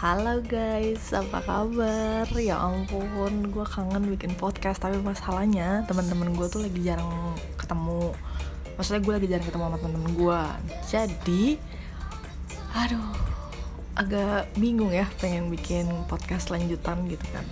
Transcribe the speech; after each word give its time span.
Halo 0.00 0.40
guys, 0.40 1.12
apa 1.12 1.44
kabar? 1.44 2.24
Ya 2.32 2.56
ampun, 2.56 3.52
gue 3.52 3.66
kangen 3.68 4.08
bikin 4.08 4.32
podcast 4.32 4.80
Tapi 4.80 4.96
masalahnya 4.96 5.84
teman-teman 5.84 6.32
gue 6.32 6.48
tuh 6.48 6.64
lagi 6.64 6.80
jarang 6.80 7.36
ketemu. 7.60 8.16
Maksudnya 8.80 9.04
gue 9.04 9.12
lagi 9.20 9.28
jarang 9.28 9.44
ketemu 9.52 9.64
sama 9.68 9.76
temen-temen 9.76 10.12
gue 10.16 10.40
Jadi, 10.88 11.44
aduh, 12.72 13.12
agak 13.92 14.48
bingung 14.56 14.88
ya 14.88 15.04
pengen 15.20 15.52
bikin 15.52 15.84
podcast 16.08 16.48
lanjutan 16.48 17.04
gitu 17.04 17.26
kan. 17.36 17.44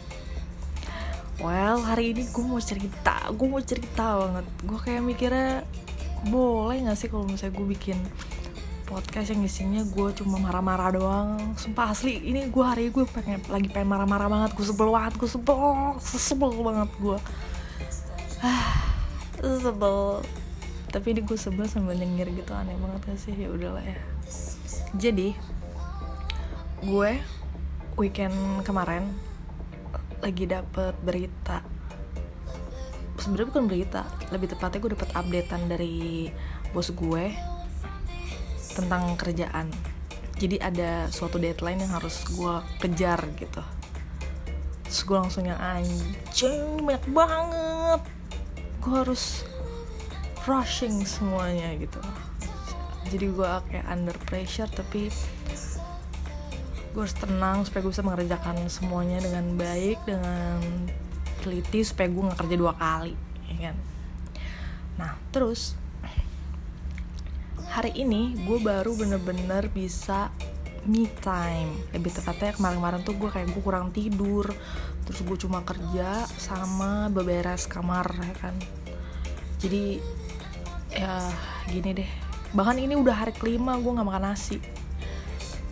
Well, 1.44 1.84
hari 1.84 2.16
ini 2.16 2.32
gue 2.32 2.44
mau 2.48 2.64
cerita, 2.64 3.28
gue 3.28 3.44
mau 3.44 3.60
cerita 3.60 4.24
banget. 4.24 4.48
Gue 4.64 4.78
kayak 4.80 5.04
mikirnya, 5.04 5.68
boleh 6.32 6.80
gak 6.88 6.96
sih 6.96 7.12
kalau 7.12 7.28
misalnya 7.28 7.60
gue 7.60 7.66
bikin 7.76 8.00
podcast 8.88 9.36
yang 9.36 9.44
isinya 9.44 9.84
gue 9.84 10.08
cuma 10.16 10.40
marah-marah 10.40 10.88
doang. 10.96 11.36
Sumpah 11.60 11.92
asli 11.92 12.24
ini 12.24 12.48
gue 12.48 12.64
hari 12.64 12.88
gue 12.88 13.04
pengen 13.04 13.44
lagi 13.52 13.68
pengen 13.68 13.92
marah-marah 13.92 14.32
banget. 14.32 14.50
Gue 14.56 14.64
sebel 14.64 14.88
banget 14.88 15.20
gue 15.20 15.28
sebel 15.28 16.00
sebel 16.00 16.50
banget 16.64 16.90
gue 16.96 17.18
ah 18.48 18.80
sebel. 19.60 20.24
Tapi 20.88 21.06
ini 21.12 21.20
gue 21.20 21.36
sebel 21.36 21.68
sambil 21.68 22.00
nyengir 22.00 22.32
gitu 22.32 22.56
aneh 22.56 22.72
banget 22.80 23.12
gak 23.12 23.20
sih? 23.20 23.36
Ya 23.36 23.52
udahlah 23.52 23.84
ya. 23.84 24.00
Jadi 24.96 25.36
gue 26.80 27.10
weekend 28.00 28.64
kemarin 28.64 29.12
lagi 30.24 30.48
dapet 30.48 30.96
berita. 31.04 31.60
Sebenarnya 33.20 33.52
bukan 33.52 33.64
berita 33.68 34.08
lebih 34.32 34.48
tepatnya 34.56 34.80
gue 34.80 34.92
dapet 34.96 35.10
updatean 35.12 35.68
dari 35.68 36.32
bos 36.72 36.88
gue 36.88 37.57
tentang 38.78 39.18
kerjaan. 39.18 39.74
Jadi 40.38 40.62
ada 40.62 41.10
suatu 41.10 41.42
deadline 41.42 41.82
yang 41.82 41.98
harus 41.98 42.22
gue 42.30 42.54
kejar 42.78 43.18
gitu. 43.34 43.62
Terus 44.86 45.00
gue 45.02 45.16
langsung 45.18 45.44
yang 45.50 45.58
anjing 45.58 46.86
banyak 46.86 47.04
banget. 47.10 48.00
Gue 48.78 48.94
harus 49.02 49.42
rushing 50.46 51.02
semuanya 51.02 51.74
gitu. 51.74 51.98
Jadi 53.10 53.26
gue 53.34 53.50
kayak 53.68 53.86
under 53.90 54.14
pressure 54.30 54.70
tapi 54.70 55.10
gue 56.94 57.02
harus 57.02 57.18
tenang 57.18 57.66
supaya 57.66 57.84
gue 57.84 57.92
bisa 57.92 58.06
mengerjakan 58.06 58.56
semuanya 58.70 59.18
dengan 59.20 59.44
baik 59.58 59.98
dengan 60.06 60.62
teliti 61.44 61.84
supaya 61.84 62.08
gue 62.08 62.22
nggak 62.30 62.38
kerja 62.46 62.56
dua 62.56 62.72
kali 62.78 63.14
ya 63.50 63.70
kan? 63.70 63.76
Nah 64.96 65.12
terus 65.34 65.76
hari 67.78 67.94
ini 67.94 68.34
gue 68.42 68.58
baru 68.58 68.90
bener-bener 68.98 69.70
bisa 69.70 70.34
me 70.82 71.06
time. 71.22 71.70
Lebih 71.94 72.10
tepatnya 72.10 72.50
kemarin-kemarin 72.58 73.06
tuh 73.06 73.14
gue 73.14 73.30
kayak 73.30 73.54
gue 73.54 73.62
kurang 73.62 73.94
tidur. 73.94 74.50
Terus 75.06 75.22
gue 75.22 75.38
cuma 75.46 75.62
kerja 75.62 76.26
sama 76.42 77.06
beberes 77.06 77.70
kamar 77.70 78.10
ya 78.18 78.34
kan. 78.34 78.54
Jadi 79.62 80.02
ya 80.90 81.22
gini 81.70 82.02
deh. 82.02 82.10
Bahkan 82.50 82.82
ini 82.82 82.98
udah 82.98 83.14
hari 83.14 83.30
kelima 83.30 83.78
gue 83.78 83.94
nggak 83.94 84.08
makan 84.10 84.26
nasi. 84.26 84.58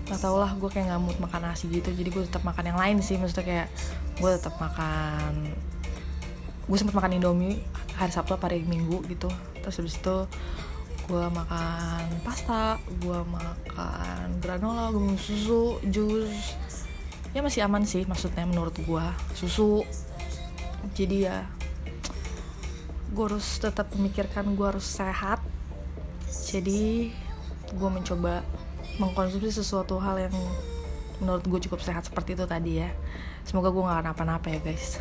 Gak 0.06 0.22
tau 0.22 0.38
lah 0.38 0.54
gue 0.54 0.70
kayak 0.70 0.86
nggak 0.94 1.02
mood 1.02 1.18
makan 1.18 1.42
nasi 1.42 1.66
gitu. 1.74 1.90
Jadi 1.90 2.06
gue 2.14 2.22
tetap 2.22 2.46
makan 2.46 2.70
yang 2.70 2.78
lain 2.78 3.02
sih. 3.02 3.18
Maksudnya 3.18 3.42
kayak 3.42 3.68
gue 4.22 4.30
tetap 4.30 4.54
makan 4.62 5.50
gue 6.70 6.76
sempet 6.78 6.94
makan 6.94 7.18
indomie 7.18 7.66
hari 7.98 8.14
sabtu 8.14 8.38
hari 8.38 8.62
minggu 8.62 9.02
gitu. 9.10 9.26
Terus 9.58 9.74
habis 9.82 9.98
itu 9.98 10.16
gue 11.06 11.24
makan 11.30 12.02
pasta 12.26 12.82
gue 12.98 13.20
makan 13.30 14.42
granola 14.42 14.90
gue 14.90 14.98
minum 14.98 15.18
susu 15.18 15.78
jus. 15.86 16.58
Ya 17.30 17.46
masih 17.46 17.62
aman 17.62 17.86
sih 17.86 18.02
maksudnya 18.10 18.42
menurut 18.42 18.74
gue 18.74 19.06
susu. 19.38 19.86
Jadi 20.98 21.30
ya 21.30 21.46
gue 23.14 23.24
harus 23.24 23.46
tetap 23.62 23.86
memikirkan 23.94 24.58
gue 24.58 24.66
harus 24.66 24.82
sehat. 24.82 25.38
Jadi 26.26 27.14
gue 27.70 27.88
mencoba 27.90 28.42
mengkonsumsi 28.98 29.62
sesuatu 29.62 30.02
hal 30.02 30.26
yang 30.26 30.36
menurut 31.22 31.46
gue 31.46 31.60
cukup 31.70 31.80
sehat 31.86 32.10
seperti 32.10 32.34
itu 32.34 32.44
tadi 32.50 32.82
ya. 32.82 32.90
Semoga 33.46 33.70
gue 33.70 33.82
gak 33.86 34.02
kenapa-napa 34.02 34.46
ya 34.50 34.58
guys. 34.58 34.98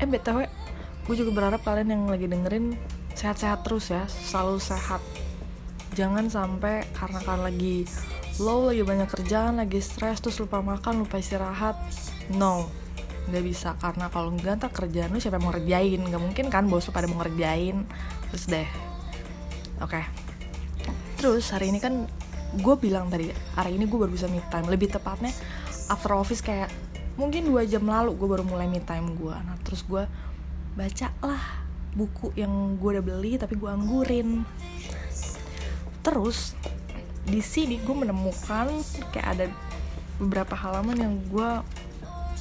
Eh 0.00 0.08
btw 0.08 0.48
gue 1.02 1.14
juga 1.18 1.30
berharap 1.34 1.60
kalian 1.66 1.88
yang 1.92 2.02
lagi 2.08 2.30
dengerin 2.30 2.78
sehat-sehat 3.22 3.62
terus 3.62 3.94
ya 3.94 4.02
selalu 4.10 4.58
sehat. 4.58 4.98
Jangan 5.94 6.26
sampai 6.26 6.82
karena 6.90 7.22
kalian 7.22 7.44
lagi 7.46 7.76
low 8.42 8.66
lagi 8.66 8.82
banyak 8.82 9.06
kerjaan 9.06 9.62
lagi 9.62 9.78
stres 9.78 10.18
terus 10.18 10.42
lupa 10.42 10.58
makan 10.58 11.06
lupa 11.06 11.22
istirahat. 11.22 11.78
No 12.34 12.66
nggak 13.30 13.44
bisa. 13.46 13.78
Karena 13.78 14.10
kalau 14.10 14.34
nggak 14.34 14.58
ntar 14.58 14.74
kerjaan 14.74 15.14
lu 15.14 15.22
siapa 15.22 15.38
yang 15.38 15.46
mau 15.46 15.54
ngerjain? 15.54 16.00
Nggak 16.02 16.22
mungkin 16.22 16.46
kan 16.50 16.66
bos 16.66 16.90
lu 16.90 16.90
pada 16.90 17.06
mau 17.06 17.22
ngerjain. 17.22 17.86
Terus 18.34 18.44
deh. 18.50 18.68
Oke. 19.78 20.02
Okay. 20.02 20.04
terus 21.22 21.54
hari 21.54 21.70
ini 21.70 21.78
kan 21.78 22.10
gue 22.58 22.74
bilang 22.82 23.06
tadi 23.06 23.30
hari 23.54 23.78
ini 23.78 23.86
gue 23.86 23.94
baru 23.94 24.10
bisa 24.10 24.26
me 24.26 24.42
time. 24.50 24.66
Lebih 24.66 24.98
tepatnya 24.98 25.30
after 25.86 26.18
office 26.18 26.42
kayak 26.42 26.66
mungkin 27.14 27.46
dua 27.46 27.68
jam 27.68 27.84
lalu 27.84 28.16
gue 28.16 28.28
baru 28.28 28.42
mulai 28.42 28.64
me 28.64 28.80
time 28.80 29.12
gue 29.12 29.36
nah 29.44 29.56
terus 29.60 29.84
gue 29.84 30.08
baca 30.72 31.08
lah 31.20 31.61
buku 31.92 32.32
yang 32.36 32.80
gue 32.80 32.98
udah 32.98 33.04
beli 33.04 33.36
tapi 33.36 33.56
gue 33.56 33.68
anggurin. 33.68 34.44
Terus 36.02 36.56
di 37.22 37.38
sini 37.38 37.78
gue 37.78 37.94
menemukan 37.94 38.72
kayak 39.14 39.28
ada 39.38 39.46
beberapa 40.18 40.58
halaman 40.58 40.98
yang 40.98 41.14
gue 41.30 41.50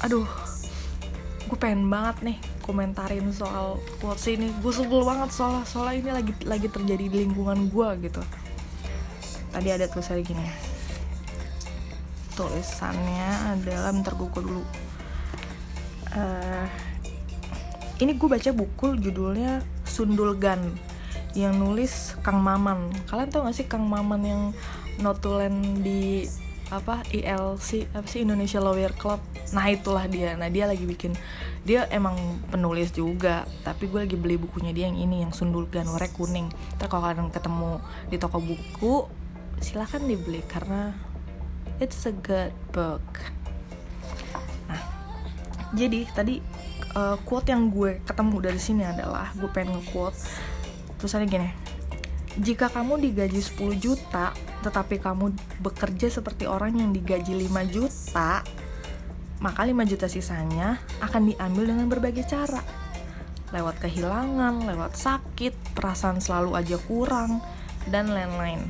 aduh 0.01 0.25
gue 1.45 1.57
pengen 1.59 1.85
banget 1.85 2.17
nih 2.34 2.38
komentarin 2.63 3.28
soal 3.35 3.78
quotes 4.00 4.25
ini. 4.31 4.50
Gue 4.63 4.72
sebel 4.72 5.03
banget 5.03 5.35
soal 5.35 5.67
soal 5.67 5.91
ini 5.94 6.09
lagi 6.09 6.34
lagi 6.47 6.67
terjadi 6.72 7.06
di 7.11 7.17
lingkungan 7.28 7.67
gue 7.67 7.90
gitu. 8.07 8.23
Tadi 9.51 9.67
ada 9.67 9.85
tulisannya 9.91 10.23
gini. 10.23 10.47
Tulisannya 12.40 13.59
adalah 13.59 13.91
bentar 13.91 14.16
gue 14.16 14.29
dulu. 14.31 14.63
Uh, 16.11 16.67
ini 18.01 18.17
gue 18.17 18.25
baca 18.25 18.50
buku 18.50 18.97
judulnya 18.97 19.62
Sundulgan 19.85 20.73
yang 21.38 21.62
nulis 21.62 22.17
Kang 22.25 22.41
Maman. 22.41 22.89
Kalian 23.06 23.29
tau 23.29 23.45
gak 23.45 23.56
sih 23.56 23.69
Kang 23.69 23.85
Maman 23.85 24.22
yang 24.25 24.41
notulen 24.97 25.85
di 25.85 26.25
apa 26.72 27.03
ILC 27.11 27.91
apa 27.91 28.07
sih 28.09 28.25
Indonesia 28.25 28.57
Lawyer 28.57 28.90
Club? 28.97 29.22
Nah 29.53 29.69
itulah 29.69 30.09
dia. 30.09 30.34
Nah 30.34 30.50
dia 30.50 30.66
lagi 30.66 30.81
bikin 30.81 31.13
dia 31.61 31.85
emang 31.94 32.17
penulis 32.50 32.90
juga 32.90 33.45
tapi 33.61 33.85
gue 33.85 34.09
lagi 34.09 34.17
beli 34.17 34.41
bukunya 34.41 34.73
dia 34.73 34.90
yang 34.90 34.97
ini 34.97 35.22
yang 35.22 35.31
Sundulgan 35.31 35.85
warna 35.85 36.09
kuning. 36.09 36.50
Ntar 36.81 36.90
kalau 36.90 37.06
kalian 37.06 37.29
ketemu 37.29 37.72
di 38.09 38.17
toko 38.17 38.41
buku 38.41 39.06
silahkan 39.61 40.01
dibeli 40.01 40.41
karena 40.50 40.97
it's 41.78 42.01
a 42.09 42.13
good 42.25 42.56
book. 42.73 43.06
Nah 44.66 44.81
jadi 45.78 46.09
tadi 46.17 46.41
uh, 46.96 47.18
quote 47.24 47.52
yang 47.52 47.72
gue 47.72 48.00
ketemu 48.03 48.35
dari 48.40 48.59
sini 48.62 48.84
adalah 48.85 49.31
gue 49.35 49.50
pengen 49.52 49.79
nge-quote 49.79 50.18
tulisannya 51.00 51.28
gini 51.28 51.50
jika 52.40 52.72
kamu 52.72 53.00
digaji 53.12 53.44
10 53.44 53.75
juta 53.81 54.31
tetapi 54.63 55.03
kamu 55.03 55.35
bekerja 55.59 56.07
seperti 56.07 56.47
orang 56.47 56.79
yang 56.79 56.96
digaji 56.96 57.35
5 57.35 57.75
juta 57.75 58.46
maka 59.41 59.62
5 59.66 59.74
juta 59.90 60.07
sisanya 60.07 60.79
akan 61.02 61.34
diambil 61.34 61.63
dengan 61.75 61.88
berbagai 61.90 62.24
cara 62.29 62.62
lewat 63.52 63.84
kehilangan, 63.84 64.63
lewat 64.63 64.96
sakit, 64.96 65.75
perasaan 65.75 66.23
selalu 66.23 66.56
aja 66.56 66.79
kurang, 66.88 67.44
dan 67.91 68.12
lain-lain. 68.12 68.63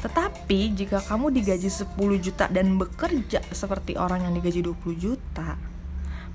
Tetapi 0.00 0.76
jika 0.76 1.00
kamu 1.00 1.32
digaji 1.34 1.68
10 1.72 1.96
juta 2.20 2.46
dan 2.52 2.76
bekerja 2.76 3.42
seperti 3.50 3.98
orang 3.98 4.28
yang 4.28 4.32
digaji 4.36 4.62
20 4.62 4.94
juta, 4.94 5.13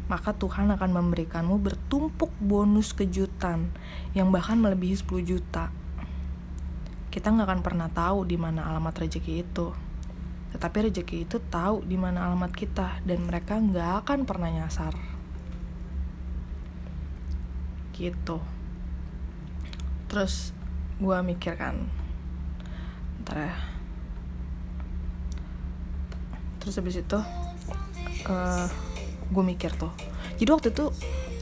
maka 0.09 0.33
Tuhan 0.33 0.73
akan 0.73 0.89
memberikanmu 0.89 1.61
bertumpuk 1.61 2.33
bonus 2.41 2.97
kejutan 2.97 3.69
yang 4.17 4.33
bahkan 4.33 4.57
melebihi 4.57 4.97
10 4.97 5.21
juta. 5.21 5.69
Kita 7.13 7.29
nggak 7.29 7.45
akan 7.45 7.61
pernah 7.61 7.89
tahu 7.93 8.25
di 8.25 8.33
mana 8.33 8.65
alamat 8.73 9.05
rezeki 9.05 9.45
itu. 9.45 9.69
Tetapi 10.49 10.89
rezeki 10.89 11.29
itu 11.29 11.37
tahu 11.37 11.85
di 11.85 11.93
mana 11.93 12.25
alamat 12.25 12.49
kita 12.57 13.05
dan 13.05 13.21
mereka 13.21 13.61
nggak 13.61 14.01
akan 14.05 14.25
pernah 14.25 14.49
nyasar. 14.49 14.97
Gitu. 17.93 18.41
Terus 20.09 20.57
gue 20.97 21.17
mikir 21.21 21.53
kan, 21.53 21.85
ntar 23.21 23.37
ya. 23.45 23.55
Terus 26.57 26.81
habis 26.81 26.97
itu, 26.97 27.19
uh, 28.25 28.67
gue 29.29 29.43
mikir 29.45 29.73
tuh. 29.77 29.93
Jadi 30.41 30.49
waktu 30.49 30.67
itu 30.73 30.89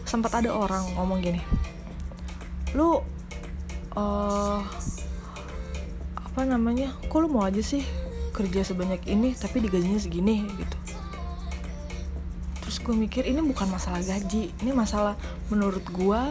sempat 0.08 0.36
ada 0.40 0.52
orang 0.56 0.88
ngomong 0.96 1.20
gini, 1.20 1.42
lu 2.76 3.04
uh, 3.96 4.62
apa 6.16 6.42
namanya, 6.46 6.94
kok 7.10 7.18
lu 7.18 7.28
mau 7.28 7.44
aja 7.44 7.60
sih 7.60 7.82
kerja 8.38 8.62
sebanyak 8.62 9.02
ini 9.10 9.34
tapi 9.34 9.64
digajinya 9.64 9.98
segini? 9.98 10.46
Gitu. 10.46 10.78
Terus 12.62 12.78
gue 12.84 12.94
mikir 12.94 13.24
ini 13.26 13.42
bukan 13.42 13.66
masalah 13.72 14.04
gaji 14.06 14.54
ini 14.62 14.72
masalah 14.76 15.18
menurut 15.50 15.82
gue 15.90 16.22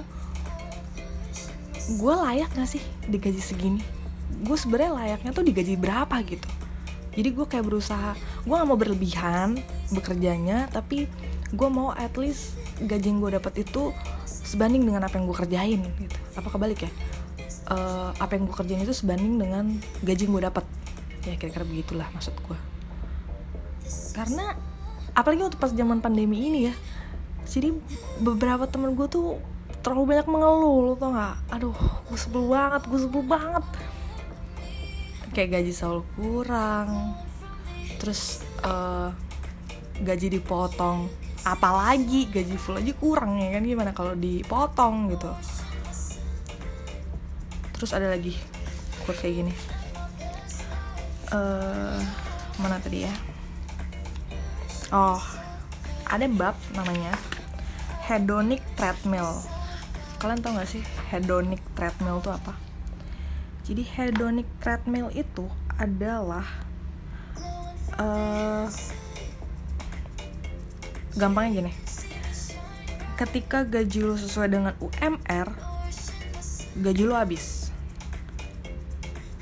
gue 1.96 2.14
layak 2.14 2.54
gak 2.54 2.70
sih 2.70 2.82
digaji 3.10 3.42
segini? 3.42 3.82
Gue 4.46 4.54
sebenarnya 4.54 4.92
layaknya 4.94 5.30
tuh 5.34 5.42
digaji 5.42 5.74
berapa? 5.74 6.14
Gitu. 6.22 6.46
Jadi 7.16 7.28
gue 7.32 7.46
kayak 7.48 7.66
berusaha 7.66 8.14
gue 8.46 8.54
gak 8.54 8.68
mau 8.68 8.78
berlebihan 8.78 9.58
bekerjanya 9.90 10.70
tapi 10.70 11.10
gue 11.52 11.68
mau 11.70 11.94
at 11.94 12.14
least 12.18 12.58
gaji 12.82 13.06
yang 13.12 13.18
gue 13.22 13.30
dapat 13.38 13.62
itu 13.62 13.94
sebanding 14.26 14.82
dengan 14.82 15.06
apa 15.06 15.14
yang 15.18 15.30
gue 15.30 15.36
kerjain 15.36 15.80
gitu. 15.82 16.18
Apa 16.34 16.48
kebalik 16.50 16.86
ya? 16.86 16.90
Uh, 17.66 18.14
apa 18.22 18.38
yang 18.38 18.46
gue 18.46 18.54
kerjain 18.54 18.82
itu 18.82 18.94
sebanding 18.94 19.38
dengan 19.38 19.66
gaji 20.02 20.22
yang 20.26 20.34
gue 20.38 20.44
dapat 20.46 20.64
ya 21.26 21.34
kira-kira 21.34 21.66
begitulah 21.66 22.06
maksud 22.14 22.32
gue 22.38 22.58
karena 24.14 24.54
apalagi 25.12 25.42
waktu 25.42 25.58
pas 25.58 25.74
zaman 25.74 25.98
pandemi 25.98 26.46
ini 26.46 26.70
ya 26.70 26.74
jadi 27.46 27.74
beberapa 28.22 28.70
temen 28.70 28.94
gue 28.94 29.06
tuh 29.10 29.42
terlalu 29.82 30.14
banyak 30.14 30.26
mengeluh 30.26 30.78
lo 30.82 30.92
tau 30.98 31.14
gak 31.14 31.36
aduh 31.50 31.74
gue 32.10 32.18
sebel 32.18 32.46
banget 32.50 32.82
gue 32.90 33.00
sebel 33.02 33.22
banget. 33.22 33.64
Kayak 35.30 35.60
gaji 35.60 35.72
selalu 35.74 36.02
kurang 36.16 36.88
terus 38.02 38.42
uh, 38.64 39.12
gaji 40.00 40.40
dipotong 40.40 41.06
apalagi 41.46 42.26
gaji 42.26 42.58
full 42.58 42.82
aja 42.82 42.90
kurang 42.98 43.38
ya 43.38 43.54
kan? 43.54 43.62
Gimana 43.62 43.94
kalau 43.94 44.18
dipotong 44.18 45.14
gitu? 45.14 45.30
Terus 47.78 47.94
ada 47.94 48.10
lagi 48.10 48.34
quote 49.06 49.22
kayak 49.22 49.46
gini. 49.46 49.54
Uh, 51.30 52.02
mana 52.58 52.82
tadi 52.82 53.06
ya? 53.06 53.14
Oh 54.90 55.22
ada 56.06 56.26
bab 56.30 56.54
namanya 56.74 57.14
hedonic 58.06 58.62
treadmill. 58.78 59.42
Kalian 60.22 60.40
tau 60.42 60.54
gak 60.54 60.70
sih 60.70 60.82
hedonic 61.10 61.62
treadmill 61.74 62.22
itu 62.22 62.30
apa? 62.30 62.54
Jadi 63.66 63.82
hedonic 63.82 64.46
treadmill 64.62 65.10
itu 65.10 65.50
adalah 65.76 66.46
uh, 67.98 68.70
gampangnya 71.16 71.64
gini. 71.64 71.72
Ketika 73.16 73.64
gaji 73.64 74.04
lo 74.04 74.14
sesuai 74.20 74.48
dengan 74.52 74.72
UMR 74.78 75.48
gaji 76.76 77.02
lo 77.08 77.16
habis. 77.16 77.72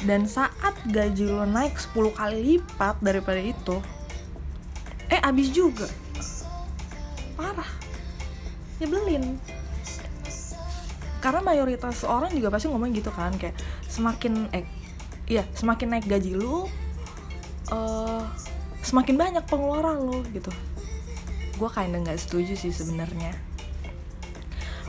Dan 0.05 0.31
saat 0.31 0.75
gaji 0.87 1.27
lo 1.27 1.43
naik 1.43 1.75
10 1.75 2.15
kali 2.15 2.39
lipat 2.55 3.03
daripada 3.03 3.43
itu 3.43 3.83
eh 5.11 5.21
abis 5.21 5.51
juga. 5.51 5.91
Parah. 7.35 7.69
Nyebelin. 8.79 9.39
Karena 11.19 11.41
mayoritas 11.41 12.05
orang 12.05 12.31
juga 12.37 12.53
pasti 12.53 12.69
ngomong 12.69 12.95
gitu 12.95 13.11
kan 13.11 13.33
kayak 13.35 13.57
semakin 13.89 14.47
eh 14.53 14.67
iya 15.25 15.49
semakin 15.57 15.97
naik 15.97 16.05
gaji 16.05 16.37
lu 16.37 16.69
uh, 17.73 18.23
semakin 18.85 19.17
banyak 19.17 19.45
pengeluaran 19.49 20.05
lu 20.05 20.21
gitu 20.37 20.53
gue 21.57 21.69
kinda 21.71 21.99
nggak 22.03 22.19
setuju 22.21 22.59
sih 22.59 22.75
sebenarnya 22.75 23.35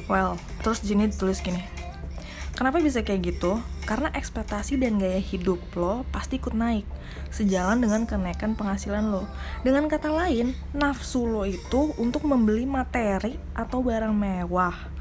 well 0.09 0.37
terus 0.65 0.81
Jenny 0.81 1.09
tulis 1.09 1.41
gini 1.41 1.61
kenapa 2.55 2.81
bisa 2.81 3.01
kayak 3.01 3.35
gitu 3.35 3.61
karena 3.85 4.09
ekspektasi 4.13 4.81
dan 4.81 4.97
gaya 4.97 5.21
hidup 5.21 5.61
lo 5.77 6.07
pasti 6.09 6.41
ikut 6.41 6.57
naik 6.57 6.85
sejalan 7.35 7.83
dengan 7.83 8.07
kenaikan 8.07 8.55
penghasilan 8.55 9.11
lo. 9.11 9.27
Dengan 9.59 9.91
kata 9.91 10.07
lain, 10.07 10.55
nafsu 10.71 11.27
lo 11.27 11.43
itu 11.43 11.91
untuk 11.99 12.23
membeli 12.23 12.63
materi 12.63 13.35
atau 13.51 13.83
barang 13.83 14.15
mewah 14.15 14.95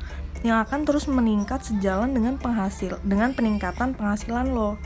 yang 0.44 0.60
akan 0.60 0.84
terus 0.84 1.08
meningkat 1.08 1.64
sejalan 1.64 2.12
dengan 2.12 2.36
penghasil 2.36 3.00
dengan 3.00 3.32
peningkatan 3.32 3.96
penghasilan 3.96 4.52
lo. 4.52 4.76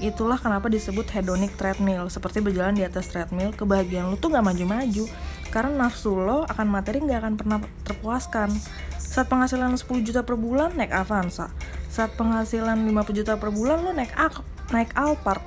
Itulah 0.00 0.40
kenapa 0.40 0.72
disebut 0.72 1.06
hedonic 1.12 1.54
treadmill, 1.60 2.08
seperti 2.08 2.40
berjalan 2.40 2.72
di 2.72 2.82
atas 2.82 3.12
treadmill, 3.12 3.52
kebahagiaan 3.52 4.08
lo 4.08 4.16
tuh 4.16 4.32
gak 4.32 4.42
maju-maju, 4.42 5.04
karena 5.50 5.86
nafsu 5.86 6.14
lo 6.14 6.46
akan 6.46 6.66
materi 6.70 7.02
gak 7.02 7.26
akan 7.26 7.34
pernah 7.34 7.58
terpuaskan. 7.82 8.54
Saat 8.96 9.26
penghasilan 9.26 9.74
10 9.74 10.06
juta 10.06 10.22
per 10.22 10.38
bulan, 10.38 10.78
naik 10.78 10.94
Avanza. 10.94 11.50
Saat 11.90 12.14
penghasilan 12.14 12.78
50 12.78 13.18
juta 13.18 13.34
per 13.34 13.50
bulan 13.50 13.82
lo 13.82 13.90
naik 13.90 14.14
Al 14.14 14.30
naik 14.70 14.94
Alphard. 14.94 15.42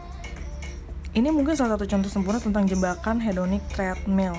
Ini 1.16 1.32
mungkin 1.32 1.56
salah 1.56 1.80
satu 1.80 1.88
contoh 1.88 2.12
sempurna 2.12 2.44
tentang 2.44 2.68
jebakan 2.68 3.24
hedonic 3.24 3.64
treadmill 3.72 4.36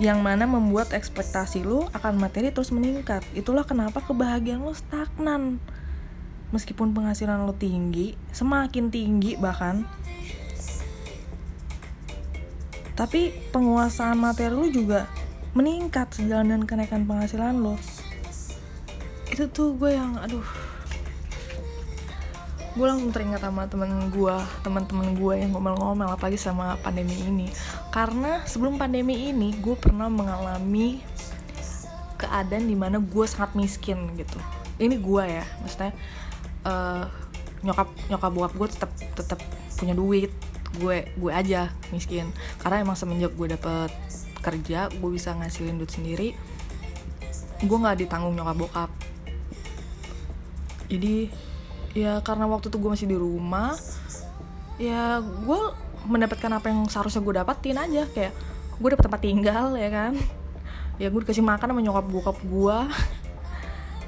yang 0.00 0.24
mana 0.24 0.48
membuat 0.48 0.96
ekspektasi 0.96 1.62
lo 1.62 1.92
akan 1.92 2.16
materi 2.16 2.48
terus 2.48 2.72
meningkat. 2.72 3.20
Itulah 3.36 3.68
kenapa 3.68 4.00
kebahagiaan 4.00 4.64
lo 4.64 4.72
stagnan. 4.72 5.60
Meskipun 6.52 6.96
penghasilan 6.96 7.44
lo 7.44 7.52
tinggi 7.56 8.16
semakin 8.32 8.88
tinggi 8.92 9.36
bahkan 9.36 9.84
tapi 13.02 13.34
penguasaan 13.50 14.14
materi 14.14 14.54
lo 14.54 14.70
juga 14.70 15.10
meningkat 15.58 16.22
sejalan 16.22 16.54
dengan 16.54 16.62
kenaikan 16.70 17.02
penghasilan 17.02 17.58
lo 17.58 17.74
itu 19.32 19.48
tuh 19.48 19.72
gue 19.80 19.96
yang 19.96 20.20
aduh. 20.20 20.44
Gue 22.72 22.86
langsung 22.88 23.12
teringat 23.12 23.40
sama 23.40 23.64
temen 23.64 24.12
gue 24.12 24.36
teman-teman 24.60 25.16
gue 25.16 25.34
yang 25.40 25.56
ngomel-ngomel 25.56 26.08
apalagi 26.12 26.36
sama 26.36 26.76
pandemi 26.84 27.16
ini. 27.16 27.48
Karena 27.88 28.44
sebelum 28.44 28.76
pandemi 28.76 29.32
ini 29.32 29.56
gue 29.56 29.72
pernah 29.76 30.12
mengalami 30.12 31.00
keadaan 32.20 32.68
di 32.68 32.76
mana 32.76 33.00
gue 33.00 33.24
sangat 33.24 33.56
miskin 33.56 34.12
gitu. 34.20 34.36
Ini 34.76 35.00
gue 35.00 35.24
ya 35.24 35.44
maksudnya 35.64 35.92
uh, 36.68 37.08
nyokap 37.64 37.88
nyokap 38.12 38.30
bokap 38.36 38.52
gue 38.52 38.68
tetap 38.68 38.90
tetap 39.16 39.40
punya 39.80 39.96
duit 39.96 40.32
gue 40.80 41.10
gue 41.16 41.32
aja 41.32 41.72
miskin. 41.90 42.30
Karena 42.62 42.80
emang 42.84 42.96
semenjak 42.96 43.34
gue 43.36 43.52
dapet 43.52 43.90
kerja 44.42 44.90
gue 44.90 45.10
bisa 45.14 45.30
ngasilin 45.38 45.78
duit 45.78 45.94
sendiri 45.94 46.34
gue 47.62 47.78
nggak 47.78 47.98
ditanggung 48.06 48.34
nyokap 48.34 48.56
bokap. 48.58 48.90
Jadi 50.90 51.30
ya 51.94 52.18
karena 52.24 52.50
waktu 52.50 52.68
itu 52.68 52.76
gue 52.80 52.90
masih 52.90 53.08
di 53.08 53.16
rumah 53.16 53.76
ya 54.80 55.20
gue 55.22 55.60
mendapatkan 56.08 56.50
apa 56.50 56.66
yang 56.72 56.90
seharusnya 56.90 57.22
gue 57.22 57.34
dapatin 57.38 57.78
aja. 57.78 58.02
Kayak 58.10 58.34
gue 58.82 58.88
dapet 58.90 59.04
tempat 59.06 59.22
tinggal 59.22 59.78
ya 59.78 59.88
kan? 59.94 60.12
Ya 60.98 61.08
gue 61.08 61.20
dikasih 61.22 61.46
makan 61.46 61.70
sama 61.70 61.80
nyokap 61.80 62.06
bokap 62.10 62.38
gue. 62.42 62.78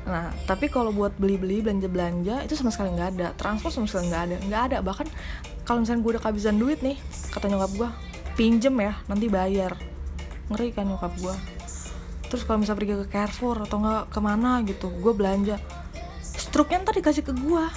Nah 0.05 0.35
tapi 0.51 0.67
kalau 0.67 0.91
buat 0.91 1.15
beli-beli 1.17 1.63
belanja-belanja 1.63 2.43
itu 2.43 2.59
sama 2.59 2.75
sekali 2.75 2.91
nggak 2.99 3.11
ada. 3.17 3.29
Transport 3.39 3.71
sama 3.71 3.87
sekali 3.87 4.11
nggak 4.11 4.23
ada 4.27 4.37
nggak 4.51 4.63
ada. 4.67 4.79
Bahkan 4.83 5.07
kalau 5.65 5.83
misalnya 5.83 6.01
gue 6.05 6.13
udah 6.17 6.23
kehabisan 6.23 6.57
duit 6.61 6.81
nih 6.85 7.01
kata 7.33 7.49
nyokap 7.49 7.73
gue 7.75 7.89
pinjem 8.37 8.75
ya 8.79 8.95
nanti 9.09 9.27
bayar. 9.33 9.75
Ngeri 10.53 10.77
kan 10.77 10.89
nyokap 10.89 11.13
gue 11.19 11.37
terus 12.29 12.51
kalau 12.51 12.59
misalnya 12.59 12.81
pergi 12.83 12.95
ke 12.99 13.07
Carrefour 13.15 13.63
atau 13.63 13.79
nggak 13.79 14.11
ke 14.11 14.19
mana 14.19 14.59
gitu 14.67 14.91
gue 14.91 15.13
belanja. 15.15 15.57
Struknya 16.35 16.83
ntar 16.83 16.99
dikasih 16.99 17.23
ke 17.23 17.35
gua. 17.35 17.71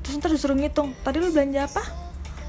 Terus 0.00 0.16
ntar 0.16 0.32
disuruh 0.32 0.56
ngitung 0.56 0.96
tadi 1.04 1.20
lu 1.20 1.28
belanja 1.28 1.68
apa? 1.68 1.84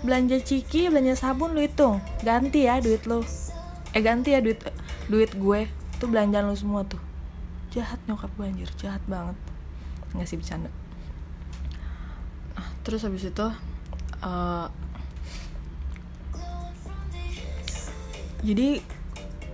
Belanja 0.04 0.40
ciki 0.40 0.88
belanja 0.88 1.20
sabun 1.20 1.52
lu 1.52 1.64
hitung. 1.64 2.00
Ganti 2.24 2.68
ya 2.68 2.80
duit 2.80 3.04
lu. 3.04 3.24
Eh 3.92 4.00
ganti 4.00 4.32
ya 4.32 4.40
duit 4.40 4.64
duit 5.12 5.32
gue. 5.36 5.68
Tuh 6.00 6.08
belanjaan 6.08 6.48
lu 6.48 6.56
semua 6.56 6.88
tuh. 6.88 7.00
Jahat 7.76 8.00
nyokap 8.08 8.32
gue 8.40 8.46
anjir. 8.48 8.72
Jahat 8.80 9.04
banget. 9.04 9.36
Nggak 10.16 10.28
sih 10.32 10.38
bercanda. 10.40 10.72
Nah, 12.56 12.68
terus 12.88 13.04
habis 13.04 13.28
itu 13.28 13.48
uh, 14.24 14.68
jadi 18.42 18.80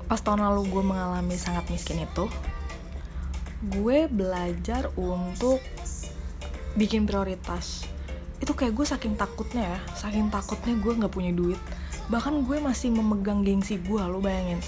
pas 0.09 0.21
tahun 0.21 0.41
lalu 0.41 0.69
gue 0.73 0.83
mengalami 0.85 1.37
sangat 1.37 1.69
miskin 1.69 2.01
itu 2.01 2.25
gue 3.59 4.07
belajar 4.07 4.87
untuk 4.95 5.59
bikin 6.79 7.03
prioritas. 7.03 7.85
Itu 8.39 8.55
kayak 8.55 8.71
gue 8.71 8.85
saking 8.87 9.19
takutnya 9.19 9.75
ya 9.75 9.79
saking 9.99 10.31
takutnya 10.31 10.79
gue 10.79 10.93
nggak 10.95 11.11
punya 11.11 11.35
duit. 11.35 11.59
Bahkan 12.07 12.47
gue 12.47 12.57
masih 12.63 12.89
memegang 12.95 13.43
gengsi 13.43 13.77
gue 13.77 13.99
lo 13.99 14.23
bayangin. 14.23 14.63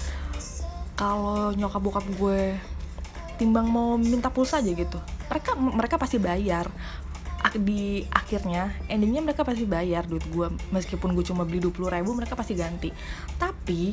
Kalau 0.94 1.56
nyokap 1.56 1.80
bokap 1.82 2.06
gue 2.20 2.54
timbang 3.42 3.66
mau 3.66 3.98
minta 3.98 4.30
pulsa 4.30 4.62
aja 4.62 4.70
gitu 4.70 5.02
mereka 5.26 5.56
mereka 5.58 5.96
pasti 5.98 6.22
bayar 6.22 6.70
di 7.58 8.04
akhirnya 8.08 8.72
endingnya 8.88 9.20
mereka 9.20 9.44
pasti 9.44 9.68
bayar 9.68 10.08
duit 10.08 10.24
gue 10.32 10.48
meskipun 10.72 11.12
gue 11.12 11.24
cuma 11.26 11.44
beli 11.44 11.60
20 11.60 11.92
ribu 11.92 12.10
mereka 12.16 12.32
pasti 12.38 12.56
ganti. 12.56 12.88
Tapi 13.36 13.92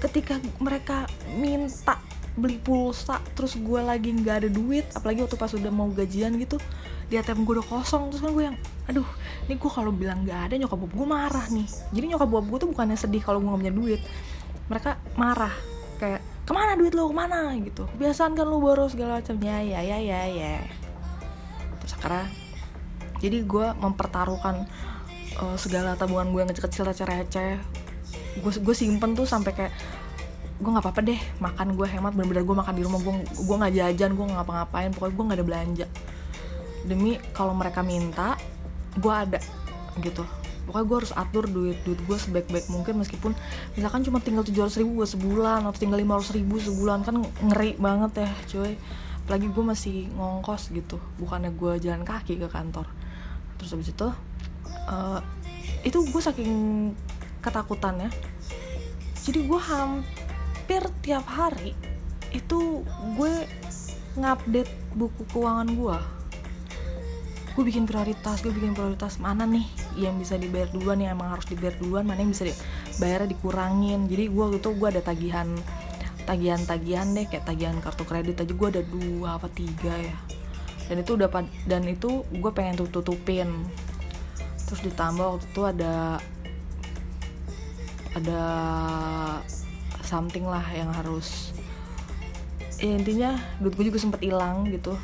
ketika 0.00 0.40
mereka 0.60 1.08
minta 1.36 2.00
beli 2.34 2.58
pulsa 2.58 3.22
terus 3.38 3.54
gue 3.54 3.80
lagi 3.80 4.10
nggak 4.10 4.36
ada 4.44 4.48
duit 4.50 4.84
apalagi 4.90 5.22
waktu 5.22 5.38
pas 5.38 5.54
udah 5.54 5.70
mau 5.70 5.86
gajian 5.94 6.34
gitu 6.36 6.58
di 7.06 7.14
ATM 7.20 7.44
gue 7.44 7.60
udah 7.60 7.68
kosong. 7.68 8.10
Terus 8.12 8.20
kan 8.24 8.30
gue 8.32 8.44
yang 8.52 8.56
aduh 8.84 9.08
ini 9.48 9.54
gue 9.56 9.70
kalau 9.70 9.92
bilang 9.92 10.24
nggak 10.24 10.50
ada 10.50 10.54
nyokap 10.60 10.78
bokap 10.80 10.94
gue 10.96 11.08
marah 11.08 11.46
nih. 11.52 11.68
Jadi 11.92 12.04
nyokap 12.16 12.28
bokap 12.28 12.46
gue 12.50 12.58
tuh 12.64 12.68
bukannya 12.72 12.96
sedih 12.98 13.22
kalau 13.22 13.38
gue 13.40 13.48
nggak 13.48 13.62
punya 13.68 13.74
duit. 13.74 14.00
Mereka 14.72 14.90
marah 15.20 15.54
kayak 16.00 16.20
ke 16.44 16.52
mana 16.52 16.76
duit 16.76 16.92
lo 16.92 17.08
ke 17.08 17.16
mana? 17.16 17.52
Gitu. 17.56 17.88
Kebiasaan 17.96 18.36
kan 18.36 18.44
lo 18.44 18.60
boros 18.60 18.92
segala 18.92 19.20
macam. 19.20 19.36
Ya 19.40 19.60
ya 19.60 19.80
ya 19.80 19.98
ya 20.00 20.22
ya 20.28 20.83
akhirnya 22.04 22.28
jadi 23.24 23.40
gue 23.40 23.66
mempertaruhkan 23.80 24.68
uh, 25.40 25.56
segala 25.56 25.96
tabungan 25.96 26.28
gue 26.28 26.40
yang 26.44 26.50
kecil-kecil 26.52 26.84
receh-receh 26.84 27.56
gue 28.44 28.52
gue 28.60 28.74
simpen 28.76 29.16
tuh 29.16 29.24
sampai 29.24 29.52
kayak 29.56 29.72
gue 30.54 30.70
nggak 30.70 30.84
apa-apa 30.86 31.00
deh 31.02 31.20
makan 31.42 31.74
gue 31.74 31.86
hemat 31.86 32.12
bener-bener 32.14 32.46
gue 32.46 32.56
makan 32.56 32.74
di 32.78 32.82
rumah 32.86 33.00
gue 33.02 33.12
gue 33.26 33.56
nggak 33.58 33.74
jajan 33.74 34.10
gue 34.14 34.24
nggak 34.24 34.38
ngapa-ngapain 34.38 34.90
pokoknya 34.94 35.14
gue 35.14 35.24
nggak 35.24 35.38
ada 35.38 35.46
belanja. 35.46 35.86
Demi 36.84 37.18
kalau 37.34 37.56
mereka 37.56 37.80
minta 37.82 38.38
gue 38.94 39.10
ada 39.10 39.40
gitu. 39.98 40.22
Pokoknya 40.64 40.86
gue 40.86 40.96
harus 41.02 41.12
atur 41.12 41.44
duit 41.50 41.78
duit 41.82 41.98
gue 41.98 42.16
sebaik-baik 42.16 42.70
mungkin 42.70 43.02
meskipun 43.02 43.32
misalkan 43.74 44.06
cuma 44.06 44.22
tinggal 44.22 44.46
tujuh 44.46 44.64
ratus 44.64 44.78
ribu 44.78 45.02
gue 45.02 45.08
sebulan 45.10 45.66
atau 45.66 45.78
tinggal 45.78 45.98
lima 45.98 46.16
ratus 46.16 46.32
ribu 46.32 46.56
sebulan 46.62 47.02
kan 47.02 47.20
ngeri 47.20 47.76
banget 47.76 48.24
ya 48.24 48.30
cuy 48.48 48.72
apalagi 49.24 49.48
gue 49.48 49.64
masih 49.64 49.96
ngongkos 50.12 50.68
gitu 50.76 51.00
bukannya 51.16 51.50
gue 51.56 51.80
jalan 51.80 52.04
kaki 52.04 52.36
ke 52.36 52.48
kantor. 52.52 52.84
Terus 53.56 53.70
habis 53.72 53.88
itu 53.90 54.08
uh, 54.88 55.20
itu 55.84 55.98
gue 56.04 56.20
saking 56.20 56.52
ketakutannya 57.40 58.08
jadi 59.24 59.40
gue 59.44 59.60
hampir 59.60 60.82
tiap 61.04 61.24
hari 61.28 61.72
itu 62.32 62.84
gue 63.16 63.32
ngupdate 64.16 64.72
buku 64.96 65.22
keuangan 65.32 65.68
gue 65.72 65.98
gue 67.54 67.62
bikin 67.62 67.84
prioritas 67.86 68.42
gue 68.42 68.50
bikin 68.50 68.74
prioritas 68.74 69.22
mana 69.22 69.46
nih 69.46 69.64
yang 69.94 70.18
bisa 70.18 70.34
dibayar 70.34 70.66
duluan 70.74 70.98
yang 70.98 71.14
emang 71.14 71.38
harus 71.38 71.46
dibayar 71.46 71.74
duluan 71.78 72.02
mana 72.02 72.18
yang 72.22 72.34
bisa 72.34 72.50
dibayar 72.50 73.30
dikurangin. 73.30 74.10
Jadi 74.10 74.26
gue 74.26 74.44
gitu 74.58 74.74
gue 74.74 74.88
ada 74.90 75.02
tagihan 75.02 75.46
tagihan-tagihan 76.24 77.08
deh 77.12 77.28
kayak 77.28 77.44
tagihan 77.44 77.76
kartu 77.80 78.04
kredit 78.04 78.40
aja. 78.40 78.52
Gue 78.52 78.68
ada 78.68 78.82
dua 78.84 79.36
apa 79.36 79.48
tiga 79.52 79.94
ya. 79.96 80.16
Dan 80.88 81.00
itu 81.00 81.16
udah 81.16 81.28
dan 81.64 81.82
itu 81.88 82.24
gue 82.28 82.50
pengen 82.52 82.76
tutup 82.76 83.04
tutupin 83.04 83.48
terus 84.64 84.80
ditambah 84.90 85.36
waktu 85.36 85.46
itu 85.52 85.62
ada 85.62 86.18
ada 88.16 88.42
something 90.00 90.46
lah 90.48 90.64
yang 90.72 90.88
harus 90.90 91.52
ya 92.78 92.90
intinya 92.94 93.38
duit 93.62 93.74
gue 93.78 93.86
juga 93.92 94.00
sempet 94.02 94.20
hilang 94.24 94.68
gitu. 94.68 94.98